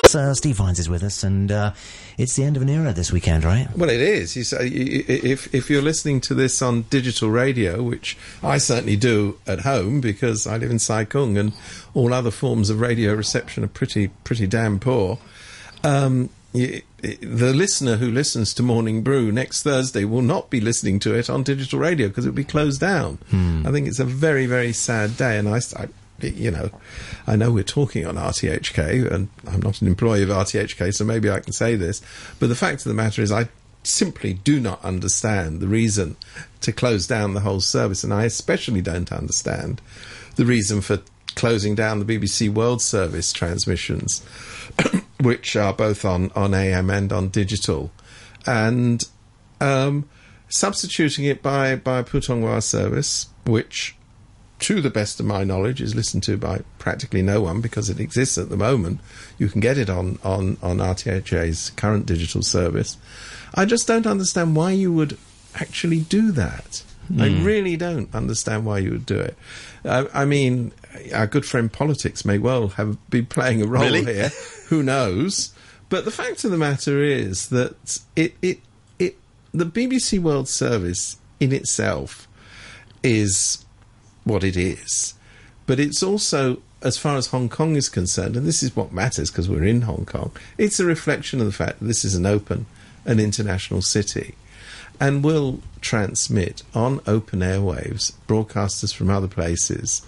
So 0.06 0.34
Steve 0.34 0.56
Vines 0.58 0.80
is 0.80 0.88
with 0.90 1.04
us, 1.04 1.24
and 1.24 1.52
uh, 1.52 1.74
it's 2.18 2.36
the 2.36 2.44
end 2.44 2.56
of 2.56 2.62
an 2.62 2.70
era 2.70 2.94
this 2.94 3.12
weekend, 3.12 3.44
right? 3.44 3.68
well, 3.76 3.90
it 3.90 4.00
is. 4.00 4.36
You 4.36 4.44
say, 4.44 4.68
if, 4.68 5.54
if 5.54 5.70
you're 5.70 5.82
listening 5.82 6.22
to 6.22 6.34
this 6.34 6.62
on 6.62 6.84
digital 6.84 7.30
radio, 7.30 7.84
which 7.84 8.18
I 8.42 8.58
certainly 8.58 8.96
do 8.96 9.38
at 9.46 9.62
home 9.62 10.00
because 10.00 10.48
I 10.48 10.58
live 10.58 10.72
in 10.72 10.80
Sai 10.80 11.04
Kung 11.04 11.38
and 11.38 11.52
all 11.94 12.14
other 12.14 12.32
forms 12.32 12.70
of 12.70 12.80
radio 12.80 13.14
reception 13.16 13.64
are 13.64 13.68
pretty, 13.68 14.10
pretty 14.24 14.48
damn 14.48 14.80
poor. 14.80 15.20
Um, 15.84 16.30
the 16.54 17.54
listener 17.54 17.98
who 17.98 18.10
listens 18.12 18.54
to 18.56 18.64
Morning 18.64 19.04
Brew 19.04 19.32
next 19.32 19.64
Thursday 19.64 20.06
will 20.06 20.22
not 20.22 20.50
be 20.50 20.60
listening 20.60 21.00
to 21.00 21.14
it 21.14 21.30
on 21.30 21.44
digital 21.44 21.80
radio 21.80 22.08
because 22.08 22.26
it 22.26 22.30
will 22.30 22.36
be 22.36 22.44
closed 22.44 22.82
down. 22.82 23.16
Hmm. 23.30 23.66
I 23.68 23.72
think 23.72 23.88
it's 23.88 24.00
a 24.00 24.06
very, 24.06 24.46
very 24.46 24.74
sad 24.74 25.18
day, 25.18 25.38
and 25.38 25.48
I, 25.50 25.58
I- 25.78 25.88
you 26.20 26.50
know, 26.50 26.72
I 27.28 27.36
know 27.36 27.52
we're 27.52 27.64
talking 27.64 28.08
on 28.08 28.16
RTHK, 28.16 29.12
and 29.12 29.30
I'm 29.48 29.62
not 29.62 29.82
an 29.82 29.88
employee 29.88 30.24
of 30.24 30.30
RTHK, 30.30 30.92
so 30.96 31.06
maybe 31.06 31.30
I 31.30 31.40
can 31.42 31.54
say 31.54 31.76
this, 31.76 32.02
but 32.40 32.48
the 32.50 32.56
fact 32.56 32.80
of 32.82 32.86
the 32.86 32.96
matter 32.96 33.22
is, 33.22 33.32
I 33.32 33.50
simply 33.84 34.34
do 34.34 34.60
not 34.60 34.84
understand 34.84 35.60
the 35.60 35.68
reason 35.68 36.16
to 36.62 36.72
close 36.74 37.06
down 37.06 37.36
the 37.36 37.42
whole 37.42 37.60
service, 37.62 38.04
and 38.04 38.12
I 38.12 38.24
especially 38.24 38.82
don't 38.82 39.12
understand 39.12 39.80
the 40.38 40.46
reason 40.46 40.82
for 40.82 41.02
closing 41.36 41.76
down 41.76 42.00
the 42.04 42.18
BBC 42.18 42.50
World 42.50 42.82
Service 42.82 43.32
transmissions, 43.32 44.26
which 45.22 45.56
are 45.56 45.74
both 45.74 46.06
on, 46.06 46.32
on 46.36 46.54
AM 46.54 46.90
and 46.90 47.12
on 47.12 47.30
digital, 47.30 47.92
and 48.46 49.04
um, 49.60 50.08
substituting 50.50 51.26
it 51.26 51.42
by, 51.42 51.76
by 51.76 52.04
Putonghua 52.04 52.62
service, 52.62 53.28
which, 53.46 53.96
to 54.60 54.82
the 54.82 54.90
best 54.90 55.20
of 55.20 55.26
my 55.26 55.44
knowledge, 55.44 55.82
is 55.82 55.96
listened 55.96 56.24
to 56.24 56.38
by 56.38 56.62
practically 56.78 57.22
no 57.22 57.42
one 57.42 57.62
because 57.62 57.90
it 57.90 58.00
exists 58.00 58.38
at 58.38 58.50
the 58.50 58.58
moment. 58.58 59.00
You 59.38 59.50
can 59.50 59.62
get 59.62 59.78
it 59.78 59.90
on, 59.90 60.20
on, 60.24 60.58
on 60.62 60.78
RTHK's 60.78 61.72
current 61.72 62.06
digital 62.06 62.44
service. 62.44 62.98
I 63.54 63.66
just 63.66 63.88
don't 63.88 64.08
understand 64.08 64.56
why 64.56 64.72
you 64.72 64.92
would 64.94 65.18
actually 65.56 66.02
do 66.02 66.32
that. 66.34 66.84
I 67.18 67.30
hmm. 67.30 67.44
really 67.44 67.78
don't 67.78 68.14
understand 68.14 68.66
why 68.66 68.80
you 68.80 68.92
would 68.92 69.06
do 69.06 69.20
it. 69.20 69.38
I, 69.86 70.08
I 70.14 70.26
mean, 70.26 70.74
our 71.14 71.28
good 71.28 71.46
friend 71.46 71.72
politics 71.72 72.26
may 72.26 72.38
well 72.38 72.70
have 72.70 72.98
been 73.10 73.26
playing 73.28 73.62
a 73.62 73.68
role 73.68 73.84
Really? 73.84 74.06
here. 74.06 74.30
Who 74.70 74.84
knows? 74.84 75.54
But 75.90 76.06
the 76.06 76.12
fact 76.12 76.44
of 76.44 76.52
the 76.52 76.58
matter 76.58 77.02
is 77.02 77.50
that 77.50 78.02
it, 78.16 78.36
it, 78.42 78.60
it, 79.00 79.18
the 79.54 79.66
BBC 79.66 80.20
World 80.20 80.50
Service 80.50 81.18
in 81.40 81.54
itself 81.54 82.28
is 83.04 83.66
what 84.26 84.44
it 84.44 84.58
is. 84.58 85.14
But 85.66 85.80
it's 85.80 86.04
also, 86.04 86.62
as 86.82 86.98
far 86.98 87.16
as 87.16 87.28
Hong 87.28 87.48
Kong 87.48 87.76
is 87.76 87.88
concerned, 87.88 88.36
and 88.36 88.46
this 88.46 88.62
is 88.62 88.76
what 88.76 88.92
matters 88.92 89.32
because 89.32 89.50
we're 89.50 89.64
in 89.64 89.84
Hong 89.84 90.06
Kong, 90.06 90.32
it's 90.58 90.80
a 90.80 90.86
reflection 90.86 91.40
of 91.40 91.46
the 91.46 91.54
fact 91.54 91.80
that 91.80 91.86
this 91.86 92.04
is 92.04 92.16
an 92.16 92.26
open 92.26 92.66
and 93.06 93.22
international 93.22 93.82
city 93.82 94.36
and 95.00 95.24
will 95.24 95.60
transmit 95.82 96.64
on 96.74 97.00
open 97.08 97.40
airwaves 97.40 98.14
broadcasters 98.28 98.94
from 98.94 99.10
other 99.10 99.28
places. 99.28 100.02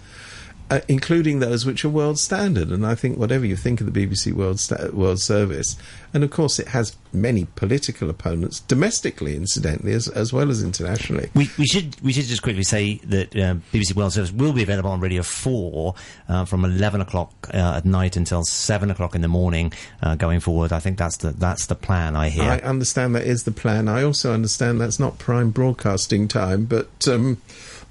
Uh, 0.70 0.80
including 0.86 1.40
those 1.40 1.66
which 1.66 1.84
are 1.84 1.88
world 1.88 2.16
standard, 2.16 2.70
and 2.70 2.86
I 2.86 2.94
think 2.94 3.18
whatever 3.18 3.44
you 3.44 3.56
think 3.56 3.80
of 3.80 3.92
the 3.92 4.06
BBC 4.06 4.32
World 4.32 4.60
Sta- 4.60 4.90
World 4.92 5.20
Service, 5.20 5.74
and 6.14 6.22
of 6.22 6.30
course 6.30 6.60
it 6.60 6.68
has 6.68 6.94
many 7.12 7.48
political 7.56 8.08
opponents 8.08 8.60
domestically, 8.60 9.34
incidentally, 9.34 9.92
as, 9.94 10.06
as 10.06 10.32
well 10.32 10.48
as 10.48 10.62
internationally. 10.62 11.28
We, 11.34 11.50
we 11.58 11.66
should 11.66 12.00
we 12.02 12.12
should 12.12 12.26
just 12.26 12.42
quickly 12.42 12.62
say 12.62 12.98
that 12.98 13.34
uh, 13.34 13.56
BBC 13.72 13.96
World 13.96 14.12
Service 14.12 14.30
will 14.30 14.52
be 14.52 14.62
available 14.62 14.90
on 14.90 15.00
Radio 15.00 15.24
Four 15.24 15.96
uh, 16.28 16.44
from 16.44 16.64
eleven 16.64 17.00
o'clock 17.00 17.50
uh, 17.52 17.78
at 17.78 17.84
night 17.84 18.16
until 18.16 18.44
seven 18.44 18.92
o'clock 18.92 19.16
in 19.16 19.22
the 19.22 19.28
morning 19.28 19.72
uh, 20.04 20.14
going 20.14 20.38
forward. 20.38 20.72
I 20.72 20.78
think 20.78 20.98
that's 20.98 21.16
the 21.16 21.32
that's 21.32 21.66
the 21.66 21.74
plan. 21.74 22.14
I 22.14 22.28
hear. 22.28 22.44
I 22.44 22.58
understand 22.58 23.16
that 23.16 23.24
is 23.24 23.42
the 23.42 23.50
plan. 23.50 23.88
I 23.88 24.04
also 24.04 24.32
understand 24.32 24.80
that's 24.80 25.00
not 25.00 25.18
prime 25.18 25.50
broadcasting 25.50 26.28
time, 26.28 26.66
but 26.66 27.08
um, 27.08 27.38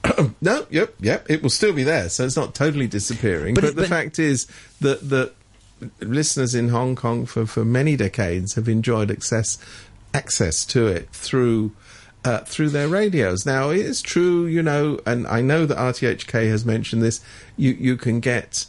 no, 0.41 0.65
yep, 0.69 0.93
yep, 0.99 1.29
it 1.29 1.41
will 1.43 1.49
still 1.49 1.73
be 1.73 1.83
there, 1.83 2.09
so 2.09 2.25
it's 2.25 2.35
not 2.35 2.55
totally 2.55 2.87
disappearing. 2.87 3.53
But 3.55 3.61
But, 3.61 3.69
it- 3.71 3.75
the 3.75 3.81
but- 3.83 3.89
fact 3.89 4.19
is 4.19 4.47
that 4.81 5.09
that 5.09 5.33
listeners 6.01 6.55
in 6.55 6.69
Hong 6.69 6.95
Kong 6.95 7.25
for, 7.25 7.45
for 7.45 7.63
many 7.63 7.95
decades 7.95 8.55
have 8.55 8.67
enjoyed 8.67 9.09
access 9.11 9.57
access 10.13 10.65
to 10.65 10.87
it 10.87 11.07
through 11.11 11.71
uh, 12.25 12.39
through 12.39 12.69
their 12.69 12.87
radios. 12.89 13.45
Now 13.45 13.69
it 13.69 13.79
is 13.79 14.01
true, 14.01 14.45
you 14.45 14.61
know, 14.61 14.99
and 15.05 15.25
I 15.27 15.39
know 15.41 15.65
that 15.65 15.77
RTHK 15.77 16.49
has 16.49 16.65
mentioned 16.65 17.01
this. 17.01 17.21
You 17.55 17.71
you 17.71 17.95
can 17.95 18.19
get 18.19 18.65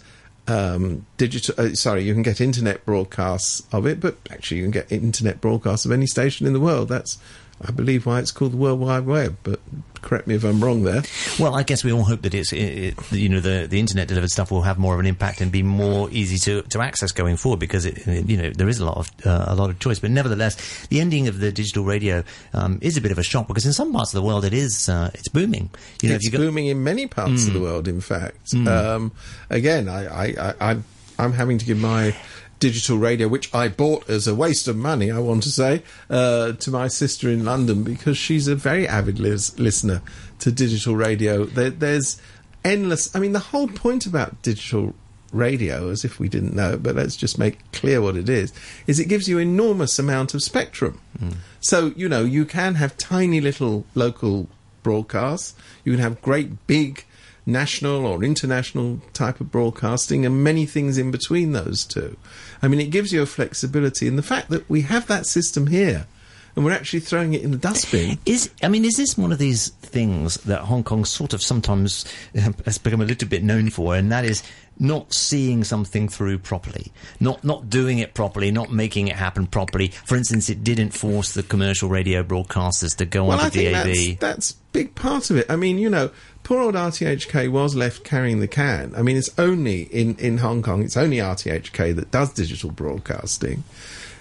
um, 0.47 1.05
digital. 1.16 1.55
Uh, 1.59 1.75
sorry, 1.75 2.05
you 2.05 2.12
can 2.12 2.23
get 2.23 2.40
internet 2.40 2.85
broadcasts 2.87 3.64
of 3.73 3.87
it, 3.87 3.99
but 4.01 4.16
actually 4.31 4.59
you 4.59 4.64
can 4.64 4.71
get 4.71 4.93
internet 4.93 5.40
broadcasts 5.40 5.85
of 5.85 5.90
any 5.93 6.07
station 6.07 6.47
in 6.47 6.53
the 6.53 6.61
world. 6.61 6.88
That's 6.88 7.19
I 7.62 7.73
believe 7.73 8.07
why 8.07 8.20
it's 8.20 8.31
called 8.31 8.53
the 8.53 8.57
World 8.57 8.81
Wide 8.81 9.05
Web, 9.05 9.37
but 9.42 9.61
correct 10.01 10.27
me 10.27 10.35
if 10.35 10.44
I'm 10.44 10.64
wrong 10.64 10.83
there. 10.83 11.03
Well, 11.38 11.55
I 11.55 11.62
guess 11.62 11.85
we 11.85 11.92
all 11.92 12.05
hope 12.05 12.23
that 12.23 12.33
it's, 12.33 12.53
it, 12.55 12.57
it, 12.59 13.12
you 13.12 13.29
know, 13.29 13.40
the, 13.40 13.66
the 13.68 13.79
internet 13.79 14.09
delivered 14.09 14.31
stuff 14.31 14.51
will 14.51 14.62
have 14.62 14.79
more 14.79 14.94
of 14.94 15.01
an 15.01 15.07
impact 15.07 15.42
and 15.42 15.53
be 15.53 15.62
more 15.62 16.09
easy 16.11 16.38
to, 16.38 16.62
to 16.70 16.81
access 16.81 17.12
going 17.12 17.37
forward 17.37 17.61
because 17.61 17.85
it, 17.85 18.07
you 18.07 18.37
know, 18.38 18.51
there 18.51 18.68
is 18.68 18.79
a 18.79 18.85
lot 18.85 18.96
of, 18.96 19.11
uh, 19.27 19.44
a 19.49 19.55
lot 19.55 19.68
of 19.68 19.79
choice. 19.79 19.99
But 19.99 20.11
nevertheless, 20.11 20.87
the 20.87 21.01
ending 21.01 21.29
of 21.29 21.38
the 21.38 21.53
digital 21.53 21.85
radio, 21.85 22.25
um, 22.55 22.79
is 22.81 22.96
a 22.96 23.01
bit 23.03 23.12
of 23.12 23.18
a 23.18 23.23
shock 23.23 23.46
because 23.46 23.66
in 23.66 23.75
some 23.75 23.92
parts 23.92 24.14
of 24.14 24.20
the 24.20 24.27
world 24.27 24.46
it 24.46 24.55
is, 24.55 24.88
uh, 24.88 25.11
it's 25.12 25.29
booming. 25.29 25.68
You 26.01 26.09
know, 26.09 26.14
it's 26.14 26.31
booming 26.31 26.66
in 26.66 26.83
many 26.83 27.07
parts 27.07 27.44
mm. 27.44 27.49
of 27.49 27.53
the 27.53 27.61
world, 27.61 27.88
in 27.88 28.01
fact. 28.01 28.53
Mm. 28.53 28.68
Um, 28.68 29.12
again, 29.51 29.88
I, 29.88 30.07
I, 30.07 30.35
I, 30.38 30.55
I'm, 30.61 30.85
I'm 31.18 31.33
having 31.35 31.59
to 31.59 31.66
give 31.66 31.77
my, 31.77 32.14
digital 32.61 32.99
radio, 32.99 33.27
which 33.27 33.53
I 33.53 33.68
bought 33.68 34.09
as 34.09 34.29
a 34.29 34.35
waste 34.35 34.68
of 34.68 34.77
money, 34.77 35.11
I 35.11 35.18
want 35.18 35.42
to 35.42 35.51
say, 35.51 35.83
uh, 36.09 36.53
to 36.53 36.70
my 36.70 36.87
sister 36.87 37.29
in 37.29 37.44
London 37.44 37.83
because 37.83 38.16
she's 38.16 38.46
a 38.46 38.55
very 38.55 38.87
avid 38.87 39.18
lis- 39.18 39.59
listener 39.59 40.03
to 40.40 40.53
digital 40.53 40.94
radio. 40.94 41.44
There, 41.44 41.70
there's 41.70 42.20
endless. 42.64 43.14
I 43.16 43.18
mean, 43.18 43.33
the 43.33 43.38
whole 43.38 43.66
point 43.66 44.07
about 44.07 44.42
digital 44.42 44.94
radio, 45.33 45.90
as 45.90 46.05
if 46.05 46.20
we 46.20 46.29
didn't 46.29 46.55
know, 46.55 46.77
but 46.77 46.94
let's 46.94 47.16
just 47.16 47.38
make 47.38 47.59
clear 47.73 48.01
what 48.01 48.16
it 48.16 48.29
is, 48.29 48.53
is 48.87 49.01
it 49.01 49.09
gives 49.09 49.29
you 49.29 49.38
enormous 49.38 49.99
amount 49.99 50.35
of 50.35 50.42
spectrum. 50.42 51.01
Mm. 51.18 51.37
So, 51.61 51.92
you 51.96 52.09
know, 52.09 52.25
you 52.25 52.44
can 52.44 52.75
have 52.77 52.96
tiny 52.96 53.40
little 53.40 53.87
local 53.94 54.49
broadcasts, 54.83 55.55
you 55.85 55.92
can 55.92 56.01
have 56.01 56.20
great 56.23 56.66
big 56.66 57.05
national 57.50 58.06
or 58.06 58.22
international 58.24 59.00
type 59.12 59.40
of 59.40 59.50
broadcasting 59.50 60.24
and 60.24 60.44
many 60.44 60.66
things 60.66 60.98
in 60.98 61.10
between 61.10 61.52
those 61.52 61.84
two. 61.84 62.16
I 62.62 62.68
mean, 62.68 62.80
it 62.80 62.90
gives 62.90 63.12
you 63.12 63.22
a 63.22 63.26
flexibility, 63.26 64.06
and 64.08 64.16
the 64.16 64.22
fact 64.22 64.50
that 64.50 64.68
we 64.68 64.82
have 64.82 65.06
that 65.08 65.26
system 65.26 65.66
here 65.68 66.06
and 66.56 66.64
we're 66.64 66.72
actually 66.72 67.00
throwing 67.00 67.34
it 67.34 67.42
in 67.42 67.50
the 67.52 67.56
dustbin. 67.56 68.18
Is 68.26 68.50
I 68.62 68.68
mean, 68.68 68.84
is 68.84 68.96
this 68.96 69.16
one 69.16 69.32
of 69.32 69.38
these 69.38 69.68
things 69.68 70.36
that 70.38 70.60
Hong 70.62 70.82
Kong 70.82 71.04
sort 71.04 71.32
of 71.32 71.42
sometimes 71.42 72.04
has 72.34 72.78
become 72.78 73.00
a 73.00 73.04
little 73.04 73.28
bit 73.28 73.42
known 73.42 73.70
for, 73.70 73.94
and 73.94 74.10
that 74.12 74.24
is 74.24 74.42
not 74.81 75.12
seeing 75.12 75.62
something 75.62 76.09
through 76.09 76.38
properly, 76.38 76.90
not 77.21 77.45
not 77.45 77.69
doing 77.69 77.99
it 77.99 78.14
properly, 78.14 78.51
not 78.51 78.73
making 78.73 79.09
it 79.09 79.16
happen 79.16 79.47
properly. 79.47 79.88
For 79.88 80.16
instance, 80.16 80.49
it 80.49 80.64
didn't 80.64 80.90
force 80.90 81.35
the 81.35 81.43
commercial 81.43 81.88
radio 81.88 82.23
broadcasters 82.23 82.97
to 82.97 83.05
go 83.05 83.27
well, 83.27 83.40
onto 83.40 83.61
I 83.61 83.73
DAB. 83.73 83.85
That's, 83.85 84.16
that's 84.16 84.53
big 84.73 84.95
part 84.95 85.31
of 85.31 85.37
it. 85.37 85.47
I 85.51 85.57
mean, 85.57 85.79
you 85.79 85.90
know, 85.90 86.11
poor 86.43 86.62
old 86.62 86.75
RTHK 86.75 87.51
was 87.51 87.77
left 87.77 88.05
carrying 88.05 88.40
the 88.40 88.49
can. 88.49 88.95
I 88.97 89.03
mean, 89.03 89.16
it's 89.16 89.31
only 89.38 89.83
in, 89.83 90.16
in 90.16 90.38
Hong 90.38 90.62
Kong, 90.62 90.83
it's 90.83 90.97
only 90.97 91.19
RTHK 91.19 91.95
that 91.97 92.11
does 92.11 92.33
digital 92.33 92.71
broadcasting. 92.71 93.64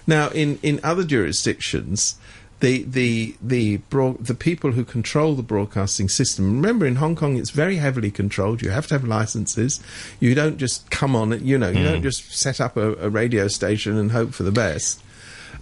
Now, 0.06 0.28
in, 0.28 0.58
in 0.62 0.80
other 0.82 1.04
jurisdictions, 1.04 2.18
the 2.60 2.84
the 2.84 3.34
the 3.42 3.78
broad, 3.88 4.24
the 4.24 4.34
people 4.34 4.72
who 4.72 4.84
control 4.84 5.34
the 5.34 5.42
broadcasting 5.42 6.08
system. 6.08 6.56
Remember, 6.56 6.86
in 6.86 6.96
Hong 6.96 7.16
Kong, 7.16 7.36
it's 7.36 7.50
very 7.50 7.76
heavily 7.76 8.10
controlled. 8.10 8.62
You 8.62 8.70
have 8.70 8.86
to 8.88 8.94
have 8.94 9.04
licenses. 9.04 9.80
You 10.20 10.34
don't 10.34 10.58
just 10.58 10.90
come 10.90 11.16
on. 11.16 11.44
You 11.44 11.58
know, 11.58 11.70
you 11.70 11.80
mm. 11.80 11.92
don't 11.92 12.02
just 12.02 12.32
set 12.32 12.60
up 12.60 12.76
a, 12.76 12.94
a, 12.96 13.08
radio 13.08 13.48
station 13.48 13.96
and 13.96 14.12
hope 14.12 14.32
for 14.32 14.42
the 14.42 14.52
best. 14.52 15.02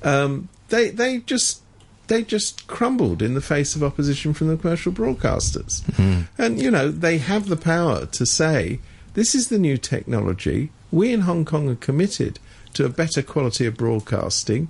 Um, 0.03 0.49
they 0.69 0.91
they 0.91 1.19
just 1.19 1.63
they 2.09 2.23
just 2.23 2.67
crumbled 2.67 3.23
in 3.23 3.35
the 3.35 3.41
face 3.41 3.77
of 3.77 3.85
opposition 3.85 4.33
from 4.33 4.49
the 4.49 4.57
commercial 4.57 4.93
broadcasters. 4.93 5.83
Mm. 5.93 6.27
And, 6.37 6.61
you 6.61 6.71
know, 6.71 6.91
they 6.91 7.19
have 7.19 7.49
the 7.49 7.57
power 7.57 8.07
to 8.07 8.27
say, 8.27 8.81
this 9.15 9.35
is 9.35 9.49
the 9.49 9.59
new 9.59 9.77
technology. 9.77 10.71
We 10.91 11.13
in 11.13 11.21
Hong 11.21 11.45
Kong 11.45 11.69
are 11.69 11.77
committed 11.77 12.39
to 12.75 12.87
a 12.87 12.89
better 12.89 13.23
quality 13.23 13.67
of 13.67 13.77
broadcasting. 13.77 14.69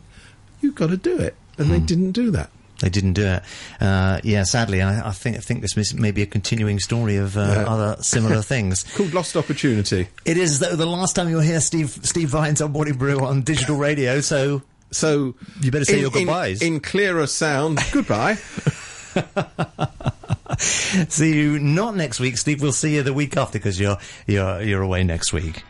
You've 0.61 0.75
got 0.75 0.91
to 0.91 0.97
do 0.97 1.17
it. 1.17 1.37
And 1.59 1.66
mm. 1.66 1.71
they 1.71 1.79
hmm. 1.79 1.87
didn't 1.87 2.12
do 2.12 2.31
that. 2.33 2.51
They 2.81 2.90
didn't 2.90 3.14
do 3.14 3.27
it. 3.27 3.42
Uh, 3.81 4.21
yeah, 4.23 4.44
sadly, 4.44 4.83
I, 4.83 5.09
I, 5.09 5.11
think 5.11 5.37
I 5.37 5.40
think 5.40 5.62
this 5.62 5.94
may 5.94 6.12
be 6.12 6.23
a 6.23 6.27
continuing 6.27 6.79
story 6.79 7.16
of 7.16 7.37
uh, 7.37 7.40
yeah. 7.40 7.64
other 7.64 7.97
similar 8.03 8.40
things. 8.42 8.85
Called 8.94 9.14
lost 9.14 9.37
opportunity. 9.37 10.09
It 10.25 10.37
is 10.37 10.61
though 10.61 10.77
the 10.77 10.87
last 10.87 11.16
time 11.16 11.29
you'll 11.29 11.40
hear 11.40 11.61
Steve 11.61 11.99
Steve 12.03 12.29
Vines 12.29 12.62
on 12.62 12.71
Morning 12.71 12.94
Brew 12.94 13.25
on 13.25 13.42
digital 13.42 13.77
radio. 13.77 14.21
So 14.21 14.62
so 14.92 15.35
you 15.61 15.73
better 15.73 15.85
say 15.85 15.94
in, 15.94 16.01
your 16.01 16.11
goodbyes 16.11 16.62
in, 16.62 16.75
in 16.75 16.81
clearer 16.81 17.27
sound. 17.27 17.81
Goodbye. 17.92 18.35
see 20.59 21.35
you 21.35 21.59
not 21.59 21.97
next 21.97 22.21
week, 22.21 22.38
Steve. 22.38 22.62
We'll 22.62 22.71
see 22.71 22.94
you 22.94 23.03
the 23.03 23.12
week 23.12 23.37
after 23.37 23.59
because 23.59 23.81
you're 23.81 23.99
you're 24.29 24.62
you're 24.62 24.83
away 24.83 25.03
next 25.03 25.33
week. 25.33 25.64